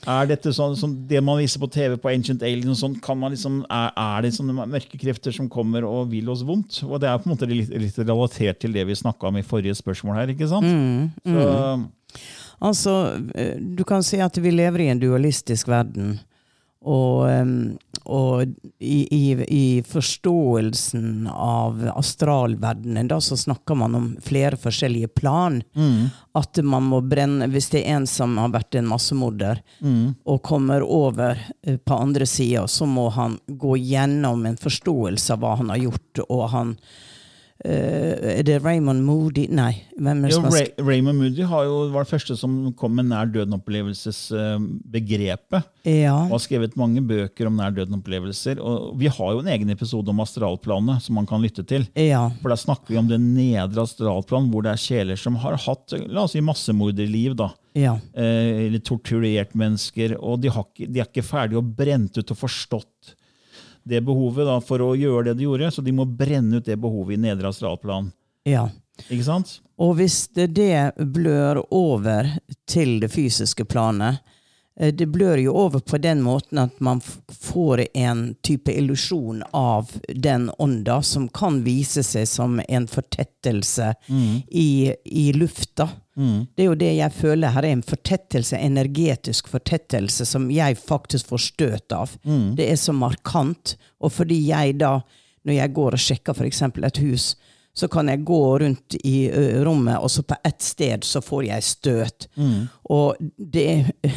Er 0.04 0.28
dette 0.28 0.52
sånn, 0.52 0.76
som 0.76 0.94
Det 1.08 1.20
man 1.24 1.38
viser 1.40 1.60
på 1.62 1.68
TV 1.72 1.96
på 2.00 2.10
Ancient 2.12 2.42
Alien, 2.44 2.76
sånn, 2.76 2.96
liksom, 3.32 3.62
er, 3.72 3.90
er, 3.96 4.24
det 4.24 4.34
sånne 4.36 4.66
mørke 4.68 5.00
krefter 5.00 5.34
som 5.34 5.48
kommer 5.52 5.86
og 5.88 6.10
vil 6.12 6.28
oss 6.32 6.44
vondt? 6.46 6.82
Og 6.84 7.00
Det 7.00 7.08
er 7.08 7.20
på 7.20 7.30
en 7.30 7.34
måte 7.34 7.48
litt, 7.50 7.72
litt 7.72 7.98
relatert 8.02 8.60
til 8.62 8.76
det 8.76 8.86
vi 8.88 8.98
snakka 8.98 9.30
om 9.30 9.40
i 9.40 9.46
forrige 9.46 9.76
spørsmål 9.80 10.20
her. 10.20 10.34
ikke 10.34 10.50
sant? 10.50 10.68
Mm, 10.68 11.10
mm. 11.24 11.34
Så, 11.34 12.20
altså, 12.70 12.94
eh, 13.34 13.56
Du 13.58 13.84
kan 13.84 14.04
si 14.04 14.20
at 14.20 14.36
vi 14.36 14.52
lever 14.54 14.84
i 14.84 14.92
en 14.92 15.02
dualistisk 15.02 15.72
verden. 15.72 16.18
Og, 16.84 17.30
og 18.04 18.42
i, 18.78 18.98
i, 19.16 19.22
i, 19.48 19.82
forståelsen 19.88 21.28
av 21.32 21.80
astralverdenen 21.94 23.08
da, 23.08 23.20
så 23.24 23.38
snakker 23.40 23.78
man 23.80 23.96
om 23.96 24.10
flere 24.24 24.58
forskjellige 24.60 25.08
plan. 25.16 25.62
Mm. 25.72 26.10
At 26.36 26.60
man 26.66 26.90
må 26.90 27.00
brenne 27.00 27.48
Hvis 27.48 27.70
det 27.72 27.84
er 27.84 27.96
en 27.96 28.08
som 28.10 28.36
har 28.42 28.52
vært 28.52 28.76
en 28.76 28.90
massemorder, 28.90 29.62
mm. 29.80 30.26
og 30.28 30.42
kommer 30.44 30.84
over 30.84 31.40
eh, 31.62 31.78
på 31.80 31.96
andre 31.96 32.28
sida, 32.28 32.66
så 32.68 32.86
må 32.86 33.08
han 33.16 33.38
gå 33.46 33.78
gjennom 33.80 34.44
en 34.46 34.60
forståelse 34.60 35.32
av 35.34 35.40
hva 35.40 35.56
han 35.62 35.72
har 35.72 35.84
gjort, 35.86 36.24
og 36.28 36.46
han 36.52 36.76
Uh, 37.64 38.20
er 38.28 38.44
det 38.44 38.58
Raymond 38.60 39.00
Moody 39.06 39.46
Nei. 39.48 39.88
hvem 39.96 40.26
er 40.26 40.28
det 40.28 40.36
som 40.36 40.44
Ray, 40.52 40.66
Raymond 40.84 41.16
Moody 41.16 41.40
jo, 41.40 41.88
var 41.94 42.04
det 42.04 42.10
første 42.10 42.36
som 42.36 42.74
kom 42.76 42.92
med 42.98 43.06
nær 43.08 43.24
døden-opplevelsesbegrepet. 43.32 45.64
Ja. 45.88 46.26
Og 46.26 46.34
har 46.34 46.42
skrevet 46.44 46.76
mange 46.76 47.00
bøker 47.00 47.48
om 47.48 47.56
nær 47.56 47.72
døden-opplevelser. 47.72 48.60
Og 48.60 49.00
vi 49.00 49.08
har 49.08 49.30
jo 49.32 49.40
en 49.40 49.48
egen 49.54 49.70
episode 49.72 50.04
om 50.12 50.20
astralplanet 50.20 51.00
som 51.06 51.16
man 51.16 51.24
kan 51.30 51.40
lytte 51.40 51.64
til. 51.64 51.88
Ja. 51.96 52.28
For 52.42 52.52
Der 52.52 52.60
snakker 52.60 52.92
vi 52.92 53.00
om 53.00 53.08
det 53.08 53.16
nedre 53.22 53.80
astralplan, 53.88 54.50
hvor 54.52 54.60
det 54.66 54.72
er 54.74 54.84
sjeler 54.84 55.16
som 55.20 55.36
har 55.40 55.56
hatt 55.64 55.96
la 56.04 56.24
oss 56.28 56.36
si, 56.36 56.40
massemorderliv. 56.44 57.32
da. 57.40 57.48
Ja. 57.72 57.96
Uh, 58.12 58.68
eller 58.68 58.84
torturert 58.84 59.56
mennesker. 59.56 60.20
Og 60.20 60.44
de, 60.44 60.52
har, 60.52 60.68
de 60.76 61.00
er 61.00 61.08
ikke 61.08 61.24
ferdige 61.24 61.64
og 61.64 61.72
brent 61.80 62.12
ut 62.20 62.28
og 62.28 62.36
forstått 62.44 63.16
det 63.84 64.00
behovet 64.04 64.48
da, 64.48 64.58
for 64.64 64.82
å 64.82 64.94
gjøre 64.96 65.30
det 65.30 65.38
de 65.38 65.48
gjorde. 65.48 65.70
Så 65.74 65.84
de 65.84 65.94
må 65.94 66.06
brenne 66.08 66.60
ut 66.60 66.66
det 66.66 66.78
behovet 66.80 67.18
i 67.18 67.22
nedre 67.26 67.52
astralplan. 67.52 68.10
Ja. 68.48 68.68
Ikke 69.08 69.26
sant? 69.26 69.58
Og 69.82 69.96
hvis 69.98 70.28
det, 70.36 70.52
det 70.54 71.06
blør 71.14 71.64
over 71.74 72.28
til 72.70 73.00
det 73.02 73.10
fysiske 73.12 73.66
planet, 73.66 74.22
det 74.80 75.06
blør 75.06 75.38
jo 75.38 75.52
over 75.54 75.78
på 75.78 75.98
den 76.02 76.22
måten 76.22 76.58
at 76.58 76.80
man 76.82 77.00
får 77.30 77.84
en 77.94 78.34
type 78.42 78.72
illusjon 78.72 79.42
av 79.54 79.92
den 80.08 80.50
ånda, 80.58 81.02
som 81.02 81.28
kan 81.28 81.60
vise 81.62 82.02
seg 82.02 82.26
som 82.28 82.58
en 82.68 82.88
fortettelse 82.90 83.92
mm. 84.08 84.42
i, 84.50 84.94
i, 85.04 85.28
lufta. 85.32 85.88
Mm. 86.16 86.46
Det 86.54 86.64
er 86.64 86.66
jo 86.66 86.80
det 86.80 86.90
jeg 86.96 87.14
føler 87.14 87.54
her 87.54 87.68
er 87.68 87.76
en 87.76 87.86
fortettelse, 87.86 88.58
energetisk 88.58 89.52
fortettelse, 89.52 90.26
som 90.26 90.50
jeg 90.50 90.78
faktisk 90.80 91.30
får 91.30 91.44
støt 91.46 91.94
av. 91.94 92.18
Mm. 92.26 92.54
Det 92.58 92.66
er 92.72 92.80
så 92.80 92.94
markant. 92.96 93.76
Og 94.02 94.10
fordi 94.16 94.40
jeg 94.48 94.80
da, 94.82 94.96
når 95.46 95.60
jeg 95.60 95.74
går 95.78 95.94
og 95.94 96.02
sjekker 96.08 96.34
f.eks. 96.34 96.64
et 96.66 97.02
hus, 97.06 97.34
så 97.74 97.88
kan 97.88 98.08
jeg 98.08 98.22
gå 98.24 98.58
rundt 98.58 98.94
i 99.04 99.30
rommet, 99.64 99.98
og 99.98 100.10
så 100.10 100.22
på 100.22 100.36
ett 100.44 100.62
sted 100.62 101.04
så 101.04 101.20
får 101.22 101.44
jeg 101.48 101.64
støt. 101.66 102.28
Mm. 102.36 102.68
Og 102.94 103.16
det 103.36 103.86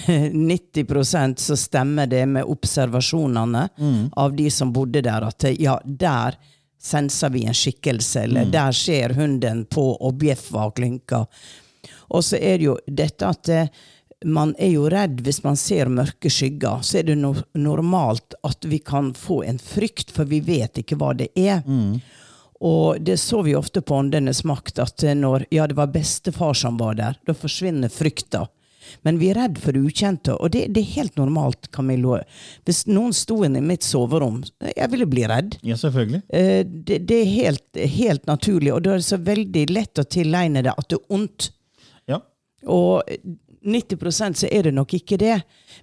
90% 0.75 1.41
så 1.41 1.57
stemmer 1.57 2.07
det 2.07 2.25
med 2.29 2.45
observasjonene 2.45 3.67
mm. 3.77 4.03
av 4.13 4.35
de 4.37 4.51
som 4.53 4.73
bodde 4.73 5.01
der, 5.01 5.25
at 5.25 5.47
ja, 5.57 5.79
der 5.83 6.37
senser 6.77 7.33
vi 7.33 7.47
en 7.49 7.57
skikkelse, 7.57 8.27
eller 8.27 8.45
mm. 8.45 8.51
der 8.53 8.71
ser 8.71 9.17
hunden 9.17 9.65
på 9.65 9.89
og 9.95 10.19
bjeffer 10.21 10.69
og 10.69 10.75
klynker. 10.77 11.25
Og 12.13 12.23
så 12.23 12.37
er 12.37 12.61
det 12.61 12.69
jo 12.69 12.77
dette 12.85 13.25
at 13.27 13.49
man 14.25 14.53
er 14.57 14.71
jo 14.73 14.87
redd 14.89 15.19
hvis 15.25 15.41
man 15.43 15.57
ser 15.59 15.91
mørke 15.93 16.29
skygger. 16.33 16.81
Så 16.85 17.01
er 17.01 17.09
det 17.09 17.17
no 17.19 17.33
normalt 17.57 18.37
at 18.47 18.65
vi 18.65 18.79
kan 18.79 19.11
få 19.17 19.43
en 19.49 19.59
frykt, 19.61 20.13
for 20.13 20.29
vi 20.29 20.41
vet 20.45 20.81
ikke 20.81 20.97
hva 20.97 21.13
det 21.17 21.29
er. 21.37 21.61
Mm. 21.65 21.99
Og 22.65 23.01
det 23.05 23.19
så 23.21 23.43
vi 23.45 23.55
ofte 23.55 23.83
på 23.85 23.99
Åndenes 23.99 24.43
makt, 24.47 24.79
at 24.81 25.03
når 25.17 25.45
ja, 25.53 25.67
det 25.69 25.77
var 25.77 25.91
bestefar 25.93 26.55
som 26.57 26.79
var 26.81 26.97
der, 26.97 27.19
da 27.27 27.35
forsvinner 27.37 27.91
frykta. 27.93 28.47
Men 29.01 29.17
vi 29.19 29.31
er 29.31 29.39
redd 29.41 29.59
for 29.61 29.75
det 29.75 29.81
ukjente, 29.83 30.35
og 30.35 30.51
det, 30.53 30.67
det, 30.75 30.81
er 30.83 30.95
helt 31.01 31.17
normalt. 31.19 31.69
Camillo. 31.75 32.17
Hvis 32.67 32.85
noen 32.89 33.13
sto 33.15 33.41
inne 33.45 33.61
i 33.61 33.65
mitt 33.65 33.85
soverom, 33.85 34.39
jeg 34.69 34.91
ville 34.93 35.07
bli 35.09 35.25
redd. 35.29 35.57
Ja, 35.67 35.77
selvfølgelig. 35.79 36.21
Eh, 36.29 36.61
det, 36.65 37.01
det 37.09 37.19
er 37.23 37.33
helt, 37.33 37.81
helt, 37.97 38.25
naturlig, 38.29 38.71
og 38.73 38.85
da 38.85 38.95
er 38.95 39.03
det 39.03 39.09
så 39.09 39.19
veldig 39.21 39.65
lett 39.73 40.01
å 40.01 40.07
tilegne 40.07 40.63
det 40.65 40.73
at 40.73 40.89
det 40.91 41.01
er 41.01 41.19
ondt. 41.19 41.51
Ja. 42.09 42.21
Og 42.71 43.03
90% 43.67 44.43
så 44.43 44.49
er 44.51 44.69
det 44.69 44.75
nok 44.77 44.95
ikke 44.97 45.19
det. 45.21 45.41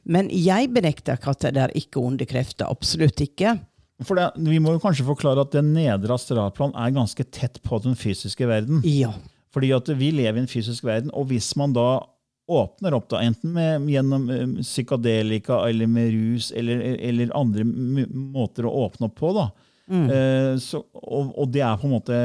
Men 0.08 0.30
jeg 0.32 0.72
benekter 0.74 1.18
ikke 1.18 1.36
at 1.36 1.48
det 1.54 1.64
er 1.66 1.78
ikke 1.78 2.02
onde 2.02 2.26
krefter. 2.28 2.70
Absolutt 2.70 3.20
ikke. 3.24 3.58
For 4.02 4.18
det, 4.18 4.32
Vi 4.50 4.58
må 4.58 4.74
jo 4.74 4.82
kanskje 4.82 5.06
forklare 5.06 5.44
at 5.44 5.54
den 5.54 5.70
nedre 5.76 6.16
astralplan 6.16 6.74
er 6.74 6.96
ganske 6.96 7.26
tett 7.30 7.60
på 7.62 7.78
den 7.84 7.94
fysiske 7.94 8.48
verden. 8.50 8.82
Ja. 8.88 9.12
Fordi 9.54 9.70
at 9.76 9.88
vi 9.94 10.10
lever 10.10 10.40
i 10.40 10.42
en 10.42 10.50
fysisk 10.50 10.86
verden, 10.86 11.12
og 11.14 11.28
hvis 11.30 11.52
man 11.58 11.76
da 11.76 12.02
åpner 12.50 12.96
opp, 12.96 13.06
da, 13.08 13.22
enten 13.24 13.54
med, 13.54 13.86
gjennom 13.88 14.26
um, 14.28 14.56
psykadelika 14.60 15.62
eller 15.68 15.88
med 15.88 16.10
rus 16.12 16.50
eller, 16.52 16.82
eller 17.00 17.30
andre 17.36 17.64
måter 17.64 18.66
å 18.68 18.74
åpne 18.84 19.08
opp 19.08 19.14
på, 19.20 19.30
da, 19.36 19.46
mm. 19.86 20.02
uh, 20.10 20.50
så, 20.60 20.82
og, 20.92 21.30
og, 21.30 21.46
det 21.54 21.62
er 21.64 21.78
på 21.80 21.88
en 21.88 21.94
måte 21.94 22.18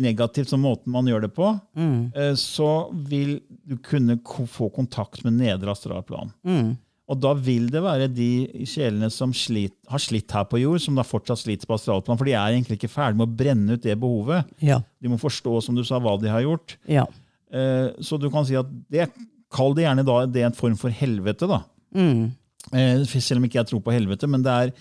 negativt 0.00 0.50
som 0.50 0.64
måten 0.64 0.94
man 0.94 1.10
gjør 1.10 1.26
det 1.26 1.32
på, 1.36 1.50
mm. 1.76 1.98
uh, 2.16 2.32
så 2.38 2.70
vil 3.10 3.36
du 3.66 3.76
kunne 3.84 4.16
få 4.50 4.70
kontakt 4.74 5.26
med 5.26 5.36
nedre 5.42 5.74
astralplan. 5.74 6.32
Mm. 6.46 6.72
Og 7.04 7.18
da 7.20 7.34
vil 7.36 7.66
det 7.72 7.82
være 7.84 8.06
de 8.08 8.64
sjelene 8.68 9.10
som 9.12 9.34
slit, 9.36 9.74
har 9.92 10.00
slitt 10.00 10.32
her 10.32 10.46
på 10.48 10.62
jord, 10.62 10.80
som 10.80 10.96
da 10.96 11.04
fortsatt 11.04 11.42
sliter 11.42 11.68
på 11.68 11.76
astralplan. 11.76 12.16
For 12.16 12.28
de 12.28 12.32
er 12.32 12.54
egentlig 12.54 12.78
ikke 12.78 12.92
ferdig 12.92 13.20
med 13.20 13.28
å 13.28 13.36
brenne 13.42 13.76
ut 13.76 13.84
det 13.84 13.96
behovet. 14.00 14.48
Ja. 14.64 14.80
De 15.04 15.12
må 15.12 15.18
forstå 15.20 15.58
som 15.66 15.76
du 15.76 15.82
sa, 15.84 16.00
hva 16.00 16.16
de 16.20 16.32
har 16.32 16.46
gjort. 16.46 16.78
Ja. 16.88 17.04
Eh, 17.52 17.90
så 18.00 18.16
du 18.20 18.30
kan 18.32 18.48
si 18.48 18.56
at 18.58 18.70
det, 18.92 19.10
Kall 19.54 19.76
det 19.76 19.84
gjerne 19.84 20.02
da 20.06 20.16
det 20.26 20.42
er 20.42 20.48
en 20.48 20.56
form 20.56 20.78
for 20.80 20.90
helvete. 20.90 21.46
da. 21.46 21.60
Mm. 21.94 22.32
Eh, 22.72 23.04
selv 23.20 23.38
om 23.38 23.46
ikke 23.46 23.60
jeg 23.60 23.70
tror 23.70 23.84
på 23.84 23.94
helvete. 23.94 24.30
Men 24.30 24.42
det 24.42 24.54
er, 24.56 24.72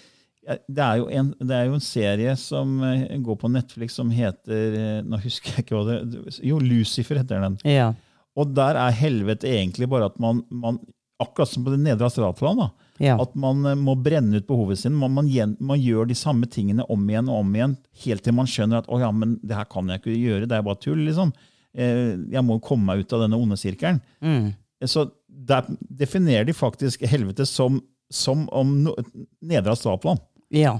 det 0.68 0.86
er, 0.86 1.02
jo, 1.02 1.10
en, 1.12 1.30
det 1.44 1.58
er 1.60 1.68
jo 1.68 1.76
en 1.78 1.84
serie 1.84 2.34
som 2.40 2.80
eh, 2.88 3.06
går 3.24 3.38
på 3.44 3.52
Netflix 3.52 4.00
som 4.00 4.10
heter 4.12 4.80
eh, 4.80 4.98
Nå 5.06 5.20
husker 5.24 5.54
jeg 5.54 5.66
ikke 5.66 5.78
hva 5.78 5.86
det 5.88 6.40
Jo, 6.44 6.58
Lucifer 6.64 7.20
heter 7.22 7.44
den. 7.46 7.60
Ja. 7.68 7.92
Og 8.40 8.56
der 8.56 8.80
er 8.80 8.98
helvete 8.98 9.52
egentlig 9.52 9.92
bare 9.92 10.10
at 10.10 10.18
man, 10.24 10.42
man 10.50 10.80
akkurat 11.24 11.50
som 11.50 11.66
på 11.66 11.74
det 11.74 11.82
nedre 11.84 12.08
astralplan. 12.08 12.62
Ja. 13.02 13.16
At 13.22 13.34
man 13.40 13.66
eh, 13.66 13.80
må 13.80 13.96
brenne 14.00 14.40
ut 14.40 14.48
behovet 14.50 14.82
sitt. 14.82 14.94
Man, 14.94 15.16
man, 15.16 15.30
man, 15.60 15.82
gjør 15.82 16.10
de 16.10 16.18
samme 16.18 16.50
tingene 16.52 16.86
om 16.92 17.08
igjen 17.10 17.32
og 17.32 17.42
om 17.42 17.56
igjen, 17.58 17.78
helt 18.06 18.26
til 18.26 18.38
man 18.38 18.50
skjønner 18.50 18.84
at 18.84 18.92
å 18.92 19.02
ja, 19.02 19.10
men 19.16 19.38
det 19.42 19.58
her 19.58 19.70
kan 19.72 19.90
jeg 19.90 20.04
ikke 20.04 20.18
gjøre, 20.18 20.50
det 20.50 20.60
er 20.60 20.68
bare 20.68 20.82
tull. 20.84 21.02
liksom. 21.08 21.34
Eh, 21.74 22.14
jeg 22.34 22.46
må 22.46 22.60
komme 22.64 22.92
meg 22.92 23.04
ut 23.04 23.16
av 23.16 23.26
denne 23.26 23.40
onde 23.40 23.58
sirkelen. 23.60 24.02
Mm. 24.22 24.54
Så 24.86 25.08
der 25.28 25.68
definerer 25.80 26.46
de 26.48 26.56
faktisk 26.56 27.06
helvete 27.08 27.48
som, 27.50 27.82
som 28.12 28.46
om 28.54 28.76
no, 28.86 28.96
nedre 29.42 29.74
astralplan. 29.74 30.22
Ja. 30.54 30.78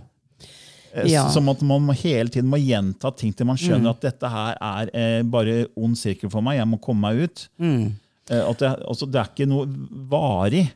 Eh, 0.94 1.10
ja. 1.12 1.26
Som 1.34 1.50
at 1.50 1.62
man 1.66 1.90
hele 1.98 2.30
tiden 2.30 2.52
må 2.52 2.60
gjenta 2.62 3.12
ting 3.18 3.34
til 3.34 3.50
man 3.50 3.60
skjønner 3.60 3.90
mm. 3.90 3.94
at 3.96 4.06
dette 4.06 4.32
her 4.36 4.60
er 4.60 4.94
eh, 4.94 5.20
bare 5.26 5.64
ond 5.74 5.98
sirkel 6.00 6.32
for 6.34 6.46
meg. 6.46 6.60
Jeg 6.60 6.70
må 6.70 6.80
komme 6.84 7.10
meg 7.10 7.26
ut. 7.26 7.46
Mm. 7.58 7.94
Eh, 8.32 8.40
At 8.50 8.60
det, 8.64 8.72
altså, 8.88 9.06
det 9.12 9.20
er 9.20 9.30
ikke 9.34 9.50
noe 9.50 9.68
varig. 10.12 10.70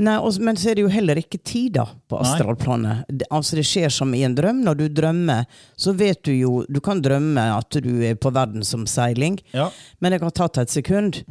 Nei, 0.00 0.16
og, 0.20 0.34
men 0.44 0.56
så 0.60 0.70
er 0.70 0.76
det 0.76 0.82
jo 0.86 0.90
heller 0.92 1.16
ikke 1.20 1.38
tid 1.44 1.74
da 1.76 1.84
på 2.08 2.18
astralplanet. 2.20 3.04
Det, 3.08 3.26
altså 3.32 3.56
det 3.56 3.64
skjer 3.68 3.92
som 3.92 4.12
i 4.16 4.22
en 4.26 4.34
drøm. 4.36 4.62
Når 4.64 4.78
du 4.80 4.84
drømmer, 4.92 5.44
så 5.76 5.92
vet 5.96 6.22
du 6.24 6.32
jo 6.34 6.52
Du 6.68 6.80
kan 6.84 7.00
drømme 7.04 7.44
at 7.56 7.78
du 7.84 7.90
er 8.04 8.16
på 8.20 8.32
verdensomseiling, 8.32 9.38
Ja. 9.56 9.70
men 10.00 10.12
det 10.12 10.20
kan 10.20 10.30
ta 10.36 10.48
et 10.60 10.72
sekund. 10.72 11.22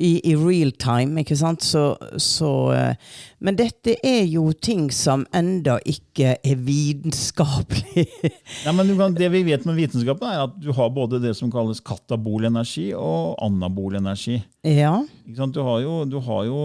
I, 0.00 0.10
I 0.32 0.34
real 0.38 0.72
time, 0.80 1.20
ikke 1.20 1.36
sant? 1.36 1.64
Så, 1.64 1.82
så 2.20 2.50
eh, 2.72 3.12
Men 3.44 3.58
dette 3.58 3.96
er 4.06 4.24
jo 4.30 4.46
ting 4.56 4.88
som 4.94 5.26
enda 5.36 5.76
ikke 5.88 6.36
er 6.40 6.64
vitenskapelig. 6.66 8.06
Ja, 8.64 8.72
men 8.76 8.90
kan, 8.98 9.14
det 9.16 9.30
vi 9.32 9.42
vet 9.46 9.64
med 9.68 9.78
vitenskapen, 9.78 10.28
er 10.28 10.44
at 10.44 10.56
du 10.60 10.70
har 10.76 10.90
både 10.92 11.20
det 11.22 11.32
som 11.38 11.50
kalles 11.52 11.80
katabol 11.84 12.44
energi 12.48 12.90
og 12.96 13.38
anabol 13.44 13.96
energi. 14.00 14.40
ja. 14.66 14.98
Du 15.24 15.62
har 15.64 15.80
jo, 15.84 16.04
du 16.04 16.18
har 16.20 16.44
jo 16.48 16.60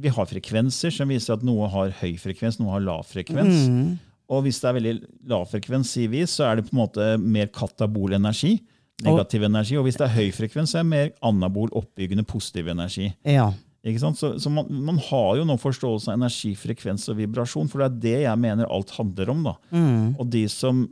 Vi 0.00 0.08
har 0.08 0.28
frekvenser 0.28 0.92
som 0.94 1.10
viser 1.10 1.34
at 1.34 1.42
noe 1.44 1.68
har 1.68 1.92
høy 2.00 2.14
frekvens, 2.20 2.56
noe 2.60 2.72
har 2.76 2.84
lav 2.84 3.04
frekvens. 3.08 3.66
Og 4.28 4.44
hvis 4.44 4.60
det 4.60 4.68
er 4.68 4.76
veldig 4.76 4.94
lav 5.28 5.46
frekvens, 5.50 5.92
sier 5.96 6.10
vi, 6.12 6.22
så 6.28 6.48
er 6.48 6.58
det 6.58 6.68
på 6.68 6.74
en 6.76 6.82
måte 6.82 7.04
mer 7.20 7.48
katabol 7.52 8.16
energi. 8.16 8.58
Negativ 9.06 9.44
energi. 9.46 9.76
Og 9.78 9.86
hvis 9.86 9.98
det 10.00 10.08
er 10.08 10.14
høy 10.16 10.28
frekvens, 10.34 10.72
så 10.74 10.80
er 10.80 10.86
det 10.86 10.90
mer 10.90 11.10
anabol, 11.22 11.70
oppbyggende, 11.78 12.24
positiv 12.26 12.70
energi. 12.72 13.12
Ja. 13.28 13.52
Ikke 13.86 14.00
sant? 14.02 14.18
Så, 14.18 14.32
så 14.42 14.50
man, 14.50 14.66
man 14.68 14.98
har 15.08 15.36
jo 15.38 15.44
nå 15.46 15.54
forståelse 15.62 16.10
av 16.10 16.18
energi, 16.18 16.54
frekvens 16.58 17.06
og 17.12 17.20
vibrasjon, 17.20 17.70
for 17.70 17.84
det 17.84 17.86
er 17.88 18.00
det 18.02 18.16
jeg 18.26 18.42
mener 18.42 18.70
alt 18.74 18.90
handler 18.96 19.30
om. 19.30 19.44
da. 19.46 19.54
Og 20.18 20.26
de 20.32 20.42
som 20.50 20.82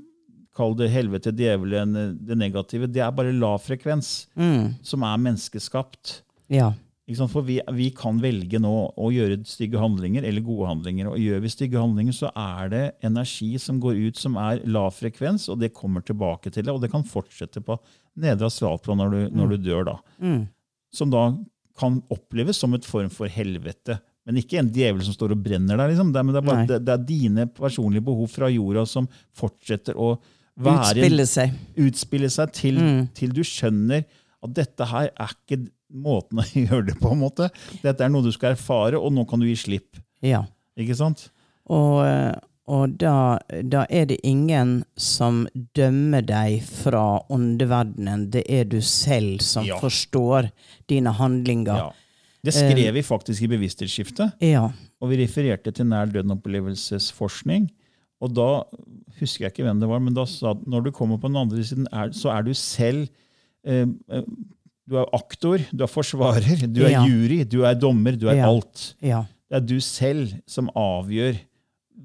kaller 0.57 0.85
det 0.87 0.93
helvete, 0.95 1.35
djevelen, 1.37 1.93
det 2.25 2.39
negative, 2.41 2.87
det 2.89 3.03
er 3.05 3.11
bare 3.13 3.35
lav 3.37 3.59
frekvens, 3.67 4.15
som 4.87 5.03
er 5.05 5.19
menneskeskapt. 5.27 6.21
Ja. 6.49 6.71
For 7.07 7.43
vi, 7.47 7.61
vi 7.73 7.91
kan 7.95 8.17
velge 8.19 8.59
nå 8.59 8.71
å 8.99 9.11
gjøre 9.15 9.37
stygge 9.47 9.79
handlinger 9.79 10.25
eller 10.27 10.43
gode 10.43 10.67
handlinger. 10.73 11.07
Og 11.13 11.21
gjør 11.23 11.41
vi 11.45 11.49
stygge 11.53 11.79
handlinger, 11.79 12.13
så 12.17 12.33
er 12.35 12.69
det 12.73 12.81
energi 13.07 13.53
som 13.63 13.79
går 13.81 13.95
ut 14.09 14.17
som 14.19 14.35
er 14.43 14.59
lav 14.67 14.91
frekvens, 14.97 15.49
og 15.53 15.61
det 15.61 15.73
kommer 15.73 16.03
tilbake 16.03 16.51
til 16.51 16.65
deg, 16.67 16.75
og 16.75 16.83
det 16.83 16.91
kan 16.91 17.05
fortsette 17.07 17.63
på 17.63 17.79
nedre 18.19 18.49
astralplan 18.51 18.99
når, 18.99 19.11
du- 19.15 19.37
når 19.39 19.49
du 19.55 19.57
dør. 19.69 19.85
da. 19.85 19.97
Som 20.93 21.11
da 21.15 21.29
kan 21.79 22.03
oppleves 22.11 22.57
som 22.59 22.75
et 22.75 22.85
form 22.85 23.09
for 23.13 23.29
helvete. 23.29 24.01
Men 24.27 24.37
ikke 24.41 24.59
en 24.59 24.71
djevel 24.75 25.05
som 25.07 25.15
står 25.15 25.37
og 25.37 25.43
brenner 25.45 25.77
der. 25.79 25.89
Liksom. 25.93 26.11
Det, 26.11 26.19
er, 26.19 26.25
men 26.27 26.35
det, 26.35 26.43
er 26.43 26.47
bare, 26.51 26.67
det, 26.67 26.85
det 26.89 26.93
er 26.97 27.07
dine 27.07 27.47
personlige 27.55 28.03
behov 28.03 28.27
fra 28.33 28.49
jorda 28.51 28.83
som 28.89 29.07
fortsetter 29.37 29.95
å 29.95 30.17
være 30.59 30.97
Utspille 30.97 31.27
seg. 31.29 31.53
utspille 31.77 32.31
seg 32.33 32.53
til, 32.57 32.81
til 33.15 33.31
du 33.37 33.43
skjønner 33.47 34.03
at 34.43 34.55
dette 34.57 34.85
her 34.91 35.11
er 35.15 35.35
ikke 35.37 35.61
måten 35.93 36.39
å 36.43 36.47
gjøre 36.67 36.87
det 36.91 36.99
på. 37.01 37.13
en 37.13 37.21
måte. 37.23 37.51
Dette 37.83 38.05
er 38.05 38.09
noe 38.13 38.23
du 38.27 38.33
skal 38.35 38.55
erfare, 38.57 38.99
og 38.99 39.13
nå 39.15 39.27
kan 39.29 39.41
du 39.43 39.47
gi 39.47 39.57
slipp. 39.57 39.97
Ja. 40.25 40.45
Ikke 40.77 40.97
sant? 40.99 41.29
Og, 41.73 42.05
eh, 42.07 42.35
og 42.69 42.97
da, 42.99 43.39
da 43.63 43.85
er 43.91 44.07
det 44.11 44.19
ingen 44.27 44.81
som 44.99 45.45
dømmer 45.79 46.25
deg 46.27 46.63
fra 46.67 47.21
åndeverdenen. 47.31 48.27
Det 48.35 48.43
er 48.51 48.65
du 48.65 48.81
selv 48.83 49.41
som 49.47 49.65
Ja. 49.65 49.79
forstår 49.79 50.51
dine 50.91 51.13
handlinger. 51.15 51.77
Ja. 51.77 51.93
Det 52.47 52.55
skrev 52.55 52.93
vi 52.95 53.03
faktisk 53.03 53.43
i 53.43 53.49
Bevissthetsskiftet, 53.51 54.37
Ja. 54.43 54.69
og 55.03 55.09
vi 55.11 55.17
refererte 55.19 55.73
til 55.75 55.87
nær 55.91 56.07
døden-opplevelsesforskning. 56.13 57.69
Og 58.23 58.33
da 58.35 58.63
husker 59.21 59.45
jeg 59.47 59.53
ikke 59.53 59.67
hvem 59.67 59.81
det 59.83 59.89
var, 59.91 60.01
men 60.01 60.15
da 60.17 60.25
sa 60.29 60.53
at 60.55 60.63
når 60.67 60.85
du 60.87 60.91
kommer 60.97 61.19
på 61.21 61.29
den 61.29 61.37
andre 61.41 61.65
siden, 61.67 61.89
er, 61.93 62.13
så 62.17 62.31
er 62.33 62.43
du 62.47 62.53
selv 62.57 63.09
eh, 63.67 63.87
eh, 64.11 64.23
Du 64.89 64.97
er 65.01 65.09
aktor, 65.17 65.59
du 65.75 65.83
er 65.83 65.91
forsvarer, 65.91 66.67
du 66.73 66.85
er 66.87 66.91
Ja. 66.93 67.05
jury, 67.07 67.41
du 67.45 67.65
er 67.67 67.75
dommer, 67.75 68.13
du 68.17 68.29
er 68.29 68.37
Ja. 68.37 68.47
alt. 68.49 68.95
ja. 69.03 69.25
Det 69.51 69.57
er 69.57 69.61
du 69.67 69.77
selv 69.81 70.33
som 70.47 70.69
avgjør 70.75 71.39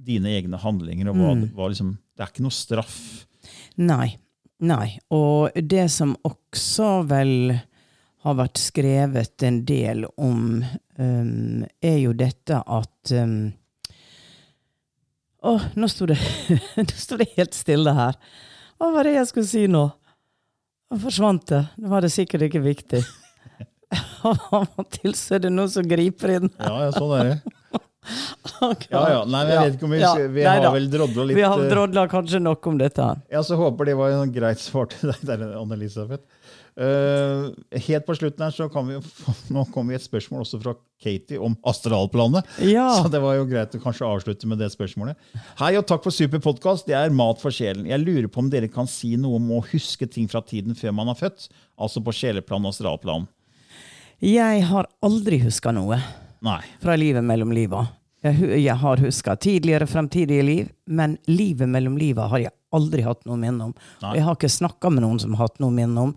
dine 0.05 0.29
egne 0.29 0.57
handlinger. 0.61 1.09
og 1.09 1.15
hva, 1.15 1.35
Mm. 1.35 1.49
hva 1.55 1.69
liksom, 1.69 1.97
Det 2.17 2.23
er 2.27 2.31
ikke 2.31 2.41
noe 2.43 2.51
straff. 2.51 3.25
Nei. 3.77 4.17
Nei. 4.59 4.99
Og 5.09 5.51
det 5.55 5.89
som 5.89 6.15
også 6.23 7.07
vel 7.07 7.59
har 8.23 8.35
vært 8.35 8.57
skrevet 8.61 9.41
en 9.43 9.63
del 9.65 10.05
om, 10.19 10.63
um, 10.99 11.65
er 11.81 11.97
jo 11.97 12.13
dette 12.13 12.61
at 12.67 13.11
um, 13.11 13.53
Å, 15.43 15.55
nå 15.75 15.89
sto 15.89 16.05
det, 16.05 16.19
det 16.77 17.29
helt 17.35 17.53
stille 17.57 17.93
her. 17.97 18.13
Hva 18.79 18.91
var 18.93 19.03
det 19.03 19.15
jeg 19.15 19.25
skulle 19.31 19.47
si 19.49 19.63
nå? 19.67 19.87
Nå 20.91 20.99
forsvant 20.99 21.45
det. 21.47 21.61
Nå 21.79 21.91
var 21.93 22.03
det 22.03 22.11
sikkert 22.11 22.49
ikke 22.49 22.61
viktig. 22.65 23.01
Til 24.97 25.15
så 25.17 25.37
er 25.37 25.45
det 25.45 25.51
noen 25.53 25.71
som 25.71 25.87
griper 25.87 26.35
inn. 26.37 26.49
Ja, 26.59 26.73
ja, 26.85 26.91
sånn 26.95 27.13
er 27.17 27.29
det. 27.29 27.37
Ja, 28.89 29.01
ja. 29.13 29.17
Nei, 29.29 29.41
jeg 29.45 29.59
vet 29.61 29.75
ikke 29.77 29.85
om 29.87 29.91
vi, 29.93 29.99
Ja, 30.01 30.11
vi 30.33 30.43
har 30.45 30.61
da. 30.63 30.71
vel 30.73 30.87
drodla 30.89 31.25
litt 31.29 31.37
Vi 31.37 31.43
har 31.45 31.59
eh, 31.61 31.67
drodla 31.69 32.07
kanskje 32.09 32.39
nok 32.41 32.65
om 32.71 32.79
dette. 32.81 33.05
her. 33.05 33.19
Ja, 33.29 33.43
så 33.45 33.55
håper 33.59 33.87
det 33.91 33.93
var 33.99 34.15
en 34.15 34.31
greit 34.33 34.59
svar 34.63 34.89
til 34.91 35.11
deg 35.13 35.21
der, 35.29 35.43
Anne-Elisabeth. 35.59 36.23
Eh, 36.79 37.49
helt 37.83 38.05
på 38.07 38.15
slutten 38.15 38.45
her 38.45 38.53
så 38.55 38.69
kan 38.71 38.87
vi 38.87 38.95
nå 39.55 39.65
kommer 39.73 39.91
vi 39.91 39.97
et 39.99 40.05
spørsmål 40.05 40.45
også 40.45 40.59
fra 40.61 40.73
Katie 41.01 41.39
om 41.41 41.57
astralplanet. 41.67 42.47
Ja. 42.63 42.87
Så 43.01 43.11
det 43.11 43.19
var 43.23 43.35
jo 43.35 43.47
greit 43.49 43.75
å 43.75 43.81
kanskje 43.83 44.07
avslutte 44.07 44.47
med 44.47 44.61
det 44.61 44.69
spørsmålet. 44.71 45.19
Hei 45.59 45.73
og 45.79 45.85
takk 45.89 46.05
for 46.05 46.15
super 46.15 46.39
podkast. 46.43 46.87
Det 46.87 46.95
er 46.95 47.11
mat 47.15 47.41
for 47.41 47.53
sjelen. 47.55 47.89
Jeg 47.89 48.03
lurer 48.03 48.29
på 48.31 48.43
om 48.43 48.51
dere 48.53 48.71
kan 48.71 48.87
si 48.89 49.15
noe 49.19 49.41
om 49.41 49.51
å 49.57 49.63
huske 49.73 50.07
ting 50.07 50.29
fra 50.31 50.43
tiden 50.45 50.77
før 50.77 50.95
man 51.01 51.11
er 51.11 51.19
født, 51.19 51.49
altså 51.81 52.03
på 52.05 52.15
sjeleplan 52.15 52.63
og 52.67 52.75
astralplan. 52.75 53.27
Jeg 54.21 54.61
har 54.69 54.87
aldri 55.01 55.41
huska 55.41 55.73
noe 55.73 55.97
Nei. 56.45 56.61
fra 56.81 56.95
livet 56.99 57.25
mellom 57.25 57.51
liva. 57.57 57.87
Jeg, 58.21 58.37
jeg 58.61 58.77
har 58.77 59.01
huska 59.01 59.33
tidligere 59.41 59.87
fremtidige 59.89 60.45
liv, 60.45 60.69
men 60.85 61.17
livet 61.25 61.69
mellom 61.69 61.97
liva 61.97 62.27
har 62.29 62.43
jeg 62.43 62.53
aldri 62.71 63.01
hatt 63.01 63.25
noe 63.25 63.39
minne 63.41 63.71
om. 63.71 63.75
Nei. 64.03 64.11
Og 64.11 64.19
jeg 64.19 64.25
har 64.27 64.37
ikke 64.37 64.51
snakka 64.61 64.91
med 64.93 65.03
noen 65.03 65.19
som 65.23 65.33
har 65.35 65.49
hatt 65.49 65.57
noe 65.63 65.73
minne 65.73 66.05
om. 66.05 66.13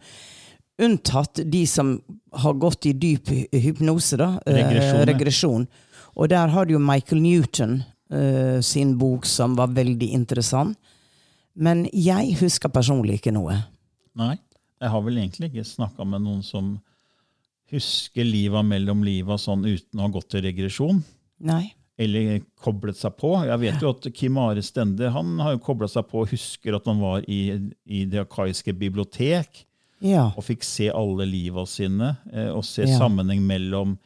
Unntatt 0.82 1.38
de 1.46 1.66
som 1.70 1.94
har 2.34 2.54
gått 2.58 2.86
i 2.90 2.92
dyp 2.98 3.28
hypnose, 3.52 4.16
da. 4.18 4.40
eh, 4.46 4.56
Regresjon, 4.58 5.04
regresjon. 5.06 5.66
Og 6.16 6.28
der 6.30 6.48
har 6.50 6.66
du 6.66 6.74
jo 6.74 6.80
Michael 6.82 7.20
Newton 7.22 7.76
eh, 8.10 8.60
sin 8.60 8.96
bok 8.98 9.26
som 9.26 9.54
var 9.58 9.70
veldig 9.74 10.08
interessant. 10.14 10.78
Men 11.54 11.84
jeg 11.94 12.34
husker 12.40 12.72
personlig 12.74 13.20
ikke 13.20 13.34
noe. 13.34 13.60
Nei. 14.18 14.34
Jeg 14.82 14.90
har 14.90 15.02
vel 15.06 15.20
egentlig 15.22 15.52
ikke 15.52 15.64
snakka 15.64 16.04
med 16.04 16.24
noen 16.26 16.42
som 16.44 16.74
husker 17.70 18.26
liva 18.26 18.62
mellom 18.66 19.04
liva 19.06 19.38
sånn 19.40 19.62
uten 19.64 20.00
å 20.00 20.08
ha 20.08 20.12
gått 20.12 20.32
til 20.34 20.42
regresjon. 20.44 20.98
Nei. 21.46 21.68
Eller 21.98 22.40
koblet 22.58 22.98
seg 22.98 23.14
på. 23.20 23.30
Jeg 23.46 23.60
vet 23.62 23.82
jo 23.82 23.92
at 23.94 24.08
Kim 24.18 24.38
Are 24.42 24.62
Stende 24.66 25.12
han 25.14 25.36
har 25.38 25.54
jo 25.54 25.62
kobla 25.62 25.86
seg 25.90 26.08
på 26.10 26.24
og 26.24 26.32
husker 26.34 26.74
at 26.76 26.90
han 26.90 26.98
var 27.02 27.22
i, 27.30 27.40
i 27.86 28.02
det 28.10 28.24
akaiske 28.26 28.74
bibliotek 28.76 29.62
Ja. 30.04 30.26
og 30.36 30.44
fikk 30.44 30.62
se 30.66 30.90
alle 30.92 31.24
liva 31.26 31.64
sine, 31.66 32.16
eh, 32.32 32.50
og 32.52 32.64
se 32.68 32.84
Ja. 32.84 32.98
sammenheng 32.98 33.40
mellom 33.48 33.96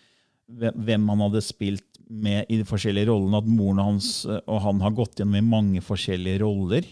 hvem 0.49 1.09
han 1.11 1.19
hadde 1.27 1.43
spilt 1.45 1.83
med 2.09 2.47
i 2.49 2.57
de 2.57 2.65
forskjellige 2.65 3.09
rollene. 3.11 3.37
At 3.43 3.47
moren 3.51 3.83
hans 3.83 4.25
eh, 4.25 4.39
og 4.49 4.63
han 4.65 4.81
har 4.81 4.95
gått 4.97 5.17
gjennom 5.21 5.37
i 5.37 5.45
mange 5.45 5.83
forskjellige 5.85 6.41
roller 6.41 6.85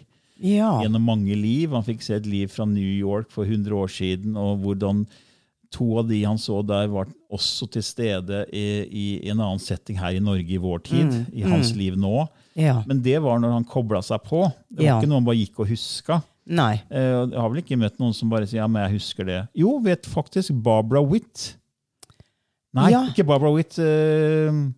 Ja. 0.42 0.82
gjennom 0.82 1.00
mange 1.06 1.34
liv. 1.38 1.70
Han 1.70 1.82
fikk 1.86 2.02
se 2.02 2.14
et 2.18 2.26
liv 2.26 2.48
fra 2.52 2.66
New 2.66 2.82
York 2.98 3.30
for 3.30 3.44
100 3.46 3.72
år 3.72 3.88
siden, 3.88 4.36
og 4.36 4.58
hvordan 4.60 5.06
to 5.72 5.98
av 5.98 6.08
de 6.08 6.22
han 6.24 6.36
så 6.38 6.60
der, 6.66 6.86
var 6.88 7.06
også 7.32 7.66
til 7.70 7.82
stede 7.82 8.44
i, 8.52 8.66
i 9.24 9.30
en 9.30 9.40
annen 9.40 9.58
setting 9.58 9.96
her 9.98 10.14
i 10.14 10.20
Norge 10.22 10.50
i 10.52 10.58
vår 10.62 10.82
tid, 10.84 11.06
Mm, 11.10 11.26
i 11.34 11.42
hans 11.42 11.74
liv 11.74 11.96
nå. 11.96 12.28
Ja. 12.56 12.78
Men 12.88 13.02
det 13.04 13.18
var 13.22 13.38
når 13.42 13.52
han 13.58 13.64
kobla 13.68 14.00
seg 14.04 14.22
på. 14.24 14.46
Det 14.70 14.80
var 14.80 14.86
Ja. 14.88 14.96
ikke 15.00 15.10
noe 15.10 15.20
han 15.20 15.28
bare 15.28 15.38
gikk 15.42 15.60
og 15.60 15.68
huska. 15.70 16.22
Nei. 16.46 16.74
Eh, 16.90 17.26
Jeg 17.26 17.40
har 17.40 17.48
vel 17.50 17.58
ikke 17.62 17.78
møtt 17.78 17.98
noen 18.00 18.14
som 18.14 18.30
bare 18.30 18.46
sier 18.46 18.60
ja, 18.62 18.66
men 18.70 18.84
jeg 18.86 19.00
husker 19.00 19.26
det. 19.26 19.40
Jo, 19.58 19.78
vet 19.82 20.06
faktisk 20.06 20.54
Barbara 20.62 21.02
Witt. 21.02 21.56
Nei, 22.76 22.90
Ja. 22.92 23.04
ikke 23.10 23.24
Barbara 23.26 23.52
Witt. 23.56 23.78
Uh, 23.78 24.70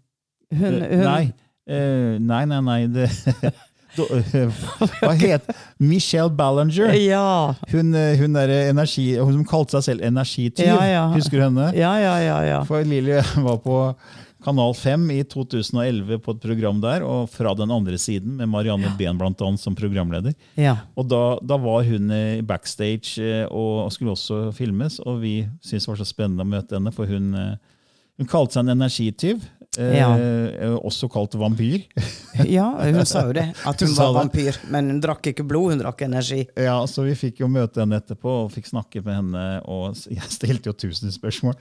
Hun, 0.51 0.83
eh, 0.83 0.97
hun, 0.97 1.05
Nei. 1.05 1.33
Uh, 1.69 2.19
nei, 2.19 2.45
nei, 2.49 2.61
nei. 2.65 2.79
Det, 2.89 3.11
hva 5.03 5.13
het 5.19 5.49
Michelle 5.83 6.31
Ballinger. 6.31 6.95
Ja. 6.97 7.55
Hun, 7.73 7.93
hun, 8.21 8.37
er 8.41 8.53
energi, 8.71 9.11
hun 9.19 9.33
som 9.41 9.45
kalte 9.49 9.77
seg 9.79 9.85
selv 9.91 10.07
energityv. 10.09 10.67
Ja, 10.71 10.79
ja. 10.89 11.05
Husker 11.15 11.39
du 11.41 11.45
henne? 11.49 11.69
Ja, 11.77 11.93
ja, 12.01 12.15
ja. 12.23 12.39
ja. 12.49 12.63
For 12.69 12.85
Lilly 12.87 13.19
var 13.45 13.59
på 13.65 13.81
Kanal 14.45 14.75
5 14.79 15.11
i 15.17 15.23
2011 15.27 16.19
på 16.23 16.35
et 16.37 16.41
program 16.45 16.79
der, 16.81 17.03
og 17.03 17.27
fra 17.33 17.55
den 17.59 17.73
andre 17.75 17.99
siden, 17.99 18.37
med 18.39 18.49
Marianne 18.53 18.93
Behn 18.99 19.19
blant 19.19 19.41
annet 19.43 19.61
som 19.61 19.75
programleder. 19.75 20.35
ja. 20.57 20.77
Og 20.97 21.09
da, 21.11 21.39
da 21.43 21.57
var 21.59 21.83
hun 21.89 22.11
i 22.15 22.41
backstage 22.47 23.19
eh, 23.19 23.47
og, 23.51 23.91
skulle 23.93 24.15
også 24.15 24.53
filmes, 24.55 25.01
og 25.03 25.21
vi 25.25 25.41
syntes 25.61 25.87
det 25.89 25.93
var 25.95 26.03
så 26.03 26.07
spennende 26.13 26.47
å 26.47 26.53
møte 26.53 26.79
henne, 26.79 26.93
for 26.95 27.11
hun, 27.11 27.33
eh, 27.35 27.57
hun 28.19 28.31
kalte 28.31 28.55
seg 28.59 28.67
en 28.69 28.77
energityv. 28.79 29.43
Eh, 29.79 29.97
Ja. 29.99 30.09
eh, 30.17 30.77
Også 30.87 31.11
kalt 31.13 31.35
vampyr. 31.39 31.83
Ja, 32.49 32.71
hun 32.79 33.05
sa 33.07 33.27
jo 33.27 33.35
det. 33.37 33.49
At 33.67 33.81
hun 33.83 33.91
Hun 33.91 33.97
var 33.99 34.15
vampyr. 34.23 34.57
Men 34.71 34.89
hun 34.91 35.01
drakk 35.03 35.27
ikke 35.33 35.45
blod, 35.47 35.75
hun 35.75 35.83
drakk 35.83 36.01
energi. 36.07 36.47
Ja, 36.57 36.79
Så 36.87 37.03
vi 37.05 37.15
fikk 37.19 37.41
jo 37.43 37.51
møte 37.51 37.83
henne 37.83 37.99
etterpå 38.01 38.45
og 38.47 38.53
fikk 38.55 38.71
snakke 38.71 39.03
med 39.05 39.15
henne. 39.19 39.45
og 39.67 39.95
Jeg 40.09 40.31
stilte 40.31 40.71
jo 40.71 40.79
tusen 40.79 41.11
spørsmål. 41.15 41.55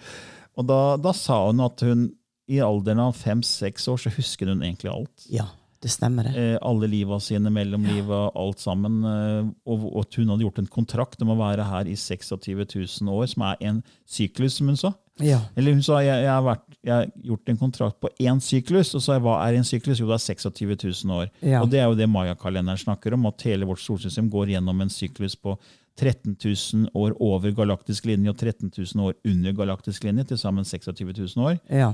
Og 0.57 0.65
da, 0.65 0.79
da 0.97 1.11
sa 1.13 1.43
hun 1.49 1.59
at 1.61 1.81
hun 1.85 2.07
i 2.47 2.59
alderen 2.63 3.01
av 3.03 3.15
fem-seks 3.17 3.87
år 3.91 4.03
så 4.05 4.11
husker 4.15 4.51
hun 4.51 4.63
egentlig 4.63 4.91
alt. 4.91 5.25
Ja, 5.31 5.49
det 5.83 5.91
stemmer 5.93 6.29
det. 6.29 6.35
Eh, 6.39 6.55
alle 6.65 6.87
liva 6.89 7.19
sine, 7.21 7.51
mellomliva, 7.53 8.27
alt 8.39 8.63
sammen. 8.63 9.01
Eh, 9.05 9.49
og, 9.67 9.83
og 9.91 10.05
at 10.05 10.17
hun 10.17 10.31
hadde 10.31 10.45
gjort 10.47 10.61
en 10.63 10.71
kontrakt 10.71 11.21
om 11.25 11.33
å 11.33 11.39
være 11.39 11.67
her 11.67 11.89
i 11.91 11.97
26 11.99 12.63
000 12.63 13.11
år, 13.13 13.27
som 13.33 13.45
er 13.49 13.67
en 13.69 13.83
syklus, 14.09 14.57
som 14.57 14.71
hun 14.71 14.79
sa. 14.79 14.93
Ja. 15.23 15.41
Eller 15.57 15.73
hun 15.73 15.83
sa 15.85 15.99
jeg, 16.05 16.23
jeg, 16.23 16.31
har 16.31 16.45
vært, 16.45 16.65
jeg 16.85 16.93
har 16.93 17.11
gjort 17.31 17.51
en 17.51 17.59
kontrakt 17.59 17.99
på 18.01 18.11
én 18.21 18.41
syklus. 18.43 18.93
Og 18.93 19.01
så 19.01 19.05
sa 19.05 19.17
jeg 19.17 19.25
hva 19.27 19.37
er 19.43 19.59
en 19.59 19.67
syklus? 19.67 20.01
Jo, 20.01 20.09
det 20.09 20.19
er 20.19 20.25
26 20.25 20.77
000 21.03 21.17
år. 21.17 21.29
Ja. 21.41 21.61
Og 21.61 21.71
det 21.73 21.81
er 21.81 21.91
jo 21.91 21.99
det 21.99 22.09
mayakalenderen 22.11 22.79
snakker 22.81 23.17
om, 23.17 23.27
at 23.29 23.45
hele 23.49 23.67
vårt 23.69 23.83
solsystem 23.83 24.31
går 24.33 24.55
gjennom 24.55 24.85
en 24.85 24.93
syklus 24.93 25.35
på 25.35 25.57
13 25.97 26.37
000 26.37 26.91
år 26.97 27.15
over 27.25 27.53
galaktisk 27.57 28.05
linje 28.05 28.29
og 28.29 28.37
13 28.37 28.69
000 28.69 29.07
år 29.07 29.15
under 29.25 29.55
galaktisk 29.57 30.05
linje, 30.05 30.27
til 30.29 30.37
sammen 30.37 30.65
26 30.65 31.09
000 31.35 31.49
år. 31.51 31.57
ja. 31.69 31.93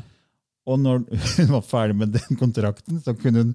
Og 0.65 0.77
når 0.79 1.01
hun 1.37 1.49
var 1.57 1.63
ferdig 1.67 1.95
med 1.99 2.13
den 2.15 2.37
kontrakten, 2.39 3.01
så 3.03 3.11
kunne 3.19 3.41
hun 3.43 3.49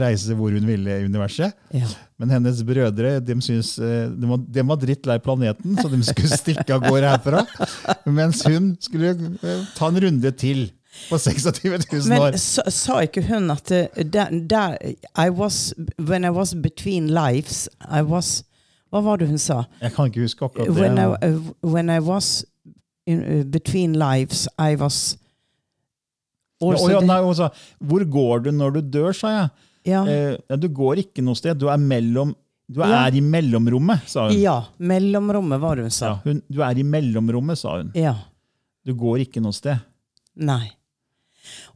reise 0.00 0.32
hvor 0.38 0.54
hun 0.56 0.64
ville 0.68 0.94
i 1.00 1.04
universet. 1.04 1.52
ja. 1.74 1.88
Men 2.18 2.30
hennes 2.30 2.60
brødre 2.64 3.18
de, 3.20 3.34
syntes, 3.42 3.72
eh, 3.82 4.06
de, 4.08 4.28
var, 4.30 4.38
de 4.54 4.62
var 4.68 4.76
drittlei 4.78 5.18
planeten, 5.18 5.74
så 5.82 5.88
de 5.90 5.98
skulle 6.06 6.36
stikke 6.44 6.76
av 6.76 6.84
gårde 6.86 7.10
herfra. 7.10 7.42
Mens 8.06 8.44
hun 8.46 8.76
skulle 8.80 9.10
eh, 9.42 9.64
ta 9.76 9.88
en 9.90 9.98
runde 10.06 10.30
til 10.40 10.68
på 11.10 11.18
26 11.18 11.64
000 11.90 12.08
Men 12.08 12.22
år. 12.22 12.36
sa, 12.38 12.62
sa 12.70 13.00
ikke 13.02 13.24
hun 13.26 13.50
at 13.50 13.70
eh, 13.74 14.04
der, 14.06 14.30
der 14.46 14.76
I 15.18 15.28
was, 15.34 15.74
When 15.98 16.24
I 16.24 16.30
was 16.30 16.54
between 16.54 17.10
lives 17.10 17.64
I 17.82 18.00
was 18.06 18.44
Hva 18.94 19.02
var 19.02 19.18
det 19.18 19.26
hun 19.28 19.38
sa? 19.42 19.64
Jeg 19.82 19.90
kan 19.96 20.06
ikke 20.06 20.22
huske 20.22 20.44
akkurat 20.46 20.70
det. 20.70 20.76
When 20.78 20.98
I, 21.02 21.34
when 21.66 21.90
I 21.90 21.98
was 21.98 22.44
in, 23.10 23.50
between 23.50 23.98
lives 23.98 24.46
I 24.54 24.76
was 24.78 25.16
Ja, 26.62 26.70
also 26.70 26.90
ja, 26.90 27.00
nei, 27.00 27.18
også, 27.20 27.48
hvor 27.84 28.04
går 28.08 28.44
du 28.44 28.50
når 28.52 28.72
du 28.76 28.80
dør, 28.98 29.12
sa 29.12 29.28
jeg. 29.34 29.50
ja, 29.90 30.04
Eh, 30.06 30.36
ja, 30.50 30.56
du 30.56 30.68
går 30.68 30.96
ikke 31.02 31.22
noe 31.24 31.34
sted. 31.36 31.58
Du 31.58 31.68
er, 31.68 31.76
mellom, 31.76 32.34
du 32.70 32.80
Ja. 32.80 33.06
er 33.06 33.14
i 33.16 33.20
mellomrommet, 33.20 34.06
sa 34.08 34.28
hun. 34.28 34.38
ja, 34.40 34.64
mellomrommet 34.78 35.60
var 35.60 35.76
det 35.76 35.82
hun 35.84 35.90
Ja, 35.90 35.98
sa. 35.98 36.14
hun. 36.24 36.42
Du 36.50 36.62
er 36.62 36.78
i 36.78 36.82
mellomrommet, 36.82 37.58
sa 37.58 37.76
hun. 37.78 37.90
Ja. 37.94 38.14
Du 38.86 38.94
går 38.94 39.18
ikke 39.26 39.42
noe 39.42 39.52
sted. 39.52 39.78
Nei. 40.36 40.70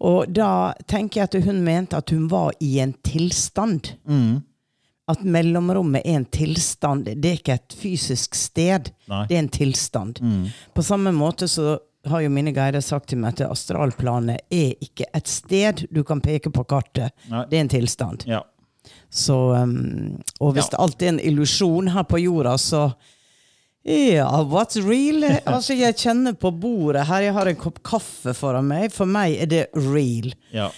Og 0.00 0.32
da 0.32 0.72
tenker 0.88 1.20
jeg 1.20 1.28
at 1.34 1.44
hun 1.44 1.62
mente 1.64 1.96
at 1.98 2.10
hun 2.10 2.28
var 2.30 2.52
i 2.60 2.78
en 2.80 2.94
tilstand. 3.04 3.92
Mm. 4.08 4.42
At 5.08 5.22
mellomrommet 5.24 6.02
er 6.04 6.16
en 6.20 6.24
tilstand. 6.26 7.04
Det 7.04 7.24
er 7.30 7.36
ikke 7.38 7.54
et 7.54 7.74
fysisk 7.76 8.34
sted. 8.34 8.90
Nei. 9.08 9.26
Det 9.28 9.36
er 9.36 9.42
en 9.42 9.48
tilstand. 9.48 10.20
Mm. 10.20 10.46
På 10.74 10.82
samme 10.84 11.12
måte 11.12 11.48
så 11.48 11.78
har 12.08 12.22
jo 12.24 12.30
mine 12.32 12.52
guider 12.56 12.80
sagt 12.84 13.08
til 13.12 13.18
meg 13.22 13.36
at 13.40 13.50
astralplanet 13.50 14.40
er 14.52 14.74
ikke 14.84 15.06
et 15.14 15.28
sted 15.30 15.86
du 15.94 16.02
kan 16.04 16.20
peke 16.24 16.50
på 16.54 16.64
kartet. 16.68 17.12
Nei. 17.30 17.44
Det 17.50 17.58
er 17.58 17.64
en 17.66 17.72
tilstand. 17.72 18.24
Ja. 18.28 18.42
Så, 19.12 19.36
um, 19.56 20.18
og 20.40 20.54
hvis 20.56 20.70
Ja. 20.72 20.78
alltid 20.84 21.06
er 21.08 21.12
en 21.16 21.20
illusjon 21.20 21.88
her 21.92 22.02
på 22.08 22.20
jorda, 22.22 22.56
så 22.58 22.92
ja, 23.88 24.26
what's 24.44 24.76
real? 24.84 25.22
Altså, 25.46 25.72
jeg 25.78 25.96
kjenner 25.96 26.34
på 26.36 26.50
bordet 26.60 27.06
her, 27.08 27.22
jeg 27.28 27.32
har 27.36 27.48
en 27.48 27.56
kopp 27.56 27.78
kaffe 27.86 28.34
foran 28.36 28.66
meg. 28.68 28.90
For 28.92 29.06
meg 29.08 29.38
er 29.40 29.46
det 29.48 29.62
real. 29.74 30.32
Ja. 30.52 30.68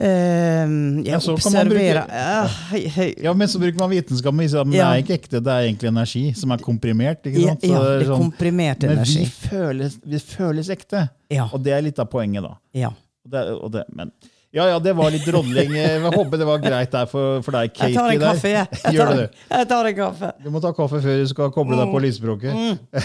Um, 0.00 1.02
jeg 1.04 1.18
observerer 1.28 1.68
bruke- 1.68 2.14
Ja, 2.16 2.46
hei. 2.94 3.08
ja, 3.20 3.32
men 3.36 3.48
så 3.52 3.58
bruker 3.60 3.76
man 3.82 3.90
vitenskap, 3.92 4.32
men 4.32 4.46
det 4.48 4.80
er 4.80 5.02
ikke 5.02 5.18
ekte, 5.18 5.40
det 5.44 5.52
er 5.52 5.66
egentlig 5.68 5.90
energi 5.90 6.22
som 6.40 6.54
er 6.54 6.62
komprimert. 6.64 7.26
Ja, 7.28 7.50
ja, 7.50 7.54
det 7.60 7.70
er 7.70 8.06
sånn- 8.08 8.22
komprimert 8.30 8.80
Men 8.88 9.02
vi 9.04 9.26
føles, 9.26 9.98
vi 10.06 10.18
føles 10.24 10.70
ekte. 10.72 11.10
Ja. 11.28 11.50
Og 11.52 11.60
det 11.62 11.74
er 11.76 11.82
litt 11.84 11.98
av 12.00 12.08
poenget, 12.08 12.42
da. 12.42 12.54
Ja. 12.72 12.88
Og 13.26 13.30
det, 13.34 13.42
og 13.60 13.72
det, 13.72 13.84
men, 13.92 14.10
ja, 14.56 14.70
ja, 14.72 14.78
det 14.78 14.96
var 14.96 15.10
litt 15.12 15.26
drodling. 15.28 15.74
Jeg 15.76 16.00
håper 16.16 16.38
det 16.38 16.46
var 16.48 16.58
greit 16.64 16.90
der 16.96 17.04
for, 17.06 17.42
for 17.42 17.52
deg, 17.58 17.74
Katie. 17.74 17.92
Jeg 17.92 18.00
tar 18.00 18.10
en 18.10 18.20
kaffe, 18.24 18.48
jeg. 18.48 18.66
Jeg 18.94 18.96
tar, 19.04 19.14
det. 19.20 19.28
jeg 19.50 19.68
tar 19.68 19.84
en 19.92 19.96
kaffe. 20.00 20.32
Du 20.42 20.48
må 20.50 20.62
ta 20.64 20.72
kaffe 20.72 21.02
før 21.04 21.20
du 21.20 21.26
skal 21.34 21.52
koble 21.52 21.76
deg 21.76 21.92
på 21.92 22.00
lysspråket. 22.06 22.56
Mm. 22.56 23.04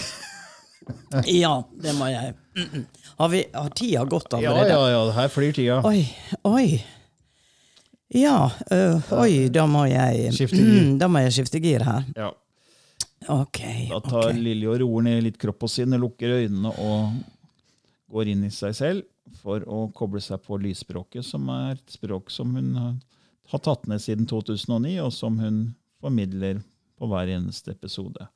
Ja, 1.26 1.64
det 1.82 1.92
må 1.98 2.06
jeg. 2.06 2.34
Mm, 2.54 2.66
mm. 2.72 2.82
Har, 3.16 3.28
vi, 3.32 3.44
har 3.54 3.70
tida 3.70 4.04
gått 4.04 4.26
Ja, 4.32 4.38
allerede? 4.50 4.70
ja, 4.70 4.90
ja, 4.92 5.04
her 5.16 5.28
flyr 5.32 5.52
tida. 5.56 5.78
Oi, 5.88 6.02
oi. 6.44 6.84
Ja, 8.14 8.50
øh, 8.70 9.12
oi, 9.18 9.48
da 9.52 9.64
må 9.66 9.86
jeg 9.90 10.32
Skifte 10.36 10.58
gir. 10.60 10.82
Mm, 10.84 10.98
Da 11.00 11.08
må 11.10 11.22
jeg 11.24 11.32
skifte 11.34 11.60
gir 11.64 11.82
her. 11.86 12.04
Ja. 12.16 12.28
Ok. 13.32 13.58
Da 13.90 13.98
tar 14.04 14.28
okay. 14.28 14.38
Lilje 14.44 14.68
og 14.70 14.78
roer 14.84 15.02
ned 15.08 15.24
litt 15.26 15.38
kropp 15.42 15.64
sin, 15.72 15.96
lukker 15.98 16.36
øynene 16.42 16.70
og 16.78 17.16
går 18.12 18.30
inn 18.34 18.44
i 18.46 18.52
seg 18.54 18.76
selv 18.78 19.38
for 19.42 19.64
å 19.66 19.88
koble 19.96 20.20
seg 20.22 20.38
på 20.44 20.60
lysspråket, 20.62 21.24
som 21.26 21.48
er 21.50 21.72
et 21.74 21.96
språk 21.96 22.30
som 22.30 22.52
hun 22.54 22.74
har- 22.78 22.94
har 23.50 23.58
tatt 23.58 23.86
ned 23.88 23.98
siden 24.00 24.26
2009, 24.28 25.00
og 25.02 25.12
som 25.12 25.38
hun 25.38 25.74
formidler 26.00 26.62
på 27.00 27.08
hver 27.08 27.26
eneste 27.34 27.70
episode. 27.74 28.28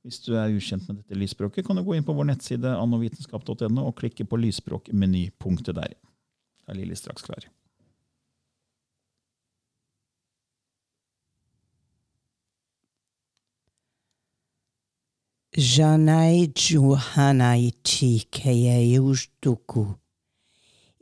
Hvis 0.00 0.20
du 0.24 0.32
er 0.32 0.48
ukjent 0.56 0.86
med 0.88 1.02
dette 1.02 1.16
lysspråket, 1.18 1.66
kan 1.66 1.76
du 1.76 1.84
gå 1.84 1.94
inn 1.96 2.04
på 2.06 2.14
vår 2.16 2.30
nettside 2.30 2.72
annovitenskap.no 2.72 3.84
og 3.84 3.96
klikke 4.00 4.24
på 4.24 4.38
lysspråkmenypunktet 4.40 5.76
der. 5.76 5.96
Da 6.64 6.72
er 6.72 6.80
Lilly 6.80 6.96
straks 6.96 7.26
klar. 7.26 7.44
Janai 15.52 16.48
Johanai 16.54 17.72
Chikeye 17.84 18.98
Ushtuku. 18.98 19.96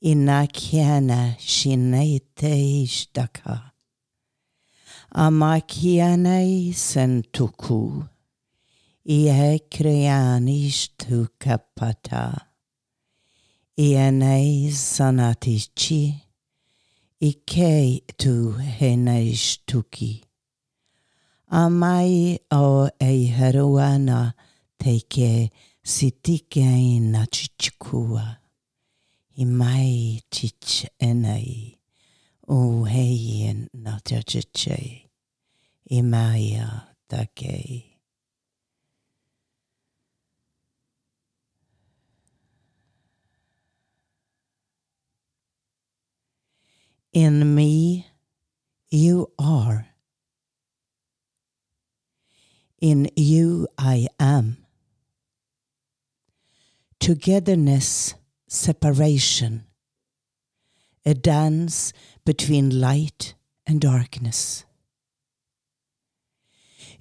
Inakiana 0.03 1.37
Shinaite 1.39 2.83
Ishtaka. 2.83 3.73
Amakianai 5.15 6.73
Sentuku. 6.75 8.09
Iekreani 9.09 10.71
kapata. 11.39 12.47
Ianai 13.79 14.71
sanatici. 14.71 16.15
Ikei 17.21 18.03
tu 18.19 18.53
heneistuki. 18.53 20.25
Amai 21.51 22.39
o 22.53 22.91
ei 23.01 23.27
heruana 23.29 24.35
teike 24.79 25.51
sitike 25.83 26.61
ina 26.61 27.27
chichikua. 27.27 28.37
Imai 29.39 30.21
chich 30.31 30.87
enai 31.01 31.79
o 32.47 32.85
hei 32.85 33.69
na 33.73 33.99
chachiche. 34.05 35.09
Imaya 35.91 36.95
take. 37.09 37.98
In 47.13 47.55
me, 47.55 48.07
you 48.91 49.33
are. 49.39 49.87
In 52.81 53.09
you 53.17 53.67
I 53.79 54.09
am. 54.21 54.59
Togetherness, 57.01 58.15
separation. 58.47 59.65
A 61.07 61.15
dance 61.15 61.93
between 62.25 62.81
light 62.81 63.35
and 63.67 63.81
darkness. 63.81 64.65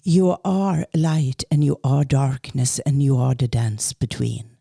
You 0.04 0.38
are 0.46 0.86
light 0.96 1.44
and 1.52 1.64
you 1.64 1.78
are 1.84 2.06
darkness 2.06 2.80
and 2.80 3.04
you 3.04 3.18
are 3.18 3.36
the 3.36 3.50
dance 3.50 3.92
between. 3.92 4.58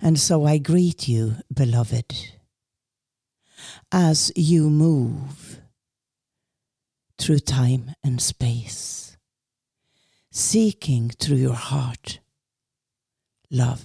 And 0.00 0.20
so 0.20 0.44
I 0.44 0.58
greet 0.58 1.08
you, 1.08 1.36
beloved, 1.52 2.34
as 3.90 4.32
you 4.36 4.70
move 4.70 5.60
through 7.18 7.40
time 7.46 7.94
and 8.04 8.20
space 8.20 9.16
seeking 10.30 11.10
through 11.10 11.38
your 11.42 11.56
heart 11.56 12.20
love 13.50 13.82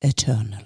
eternal. 0.00 0.64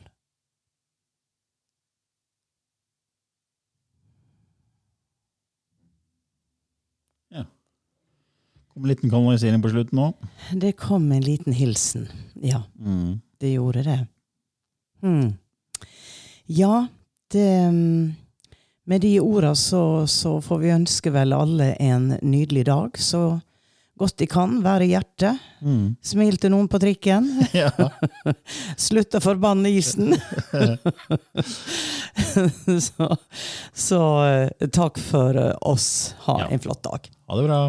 Ja. 7.28 7.44
Kom 8.74 8.82
en 8.84 8.88
liten 8.88 9.10
kanalisering 9.10 9.62
på 9.62 9.68
slutten 9.72 9.98
òg. 9.98 10.14
Det 10.60 10.72
kom 10.78 11.10
en 11.12 11.22
liten 11.24 11.52
hilsen. 11.52 12.08
Ja, 12.42 12.62
Mm. 12.78 13.20
det 13.38 13.52
gjorde 13.52 13.82
det. 13.82 14.06
Mm. 15.02 15.32
Ja, 16.46 16.86
det 17.34 17.50
mm, 17.70 18.14
Med 18.88 19.00
de 19.04 19.18
orda 19.20 19.50
så, 19.54 20.06
så 20.08 20.38
får 20.40 20.58
vi 20.62 20.70
ønske 20.72 21.10
vel 21.12 21.32
alle 21.36 21.74
en 21.82 22.14
nydelig 22.22 22.64
dag. 22.66 22.96
Så 22.98 23.40
godt 23.98 24.16
de 24.22 24.26
kan, 24.30 24.62
være 24.64 24.86
i 24.86 24.92
hjertet. 24.94 25.36
Mm. 25.60 25.96
Smil 26.02 26.38
til 26.40 26.50
noen 26.54 26.68
på 26.72 26.78
trikken. 26.80 27.26
Ja. 27.58 27.68
Slutt 28.80 29.14
å 29.18 29.20
forbanne 29.20 29.68
isen. 29.76 30.14
så 32.88 33.10
så 33.74 34.00
eh, 34.24 34.68
takk 34.72 34.96
for 34.98 35.36
eh, 35.36 35.52
oss. 35.60 36.14
Ha 36.24 36.38
Ja. 36.40 36.46
en 36.48 36.60
flott 36.64 36.82
dag. 36.88 37.10
Ha 37.28 37.36
det 37.36 37.44
bra. 37.48 37.60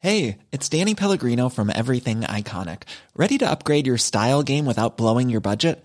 Hey, 0.00 0.38
it's 0.52 0.68
Danny 0.68 0.94
Pellegrino 0.94 1.48
from 1.50 1.70
Everything 1.74 2.20
Iconic. 2.22 2.82
Ready 3.16 3.36
to 3.38 3.50
upgrade 3.50 3.84
your 3.86 3.98
style 3.98 4.42
game 4.44 4.64
without 4.64 4.96
blowing 4.96 5.28
your 5.28 5.40
budget? 5.40 5.84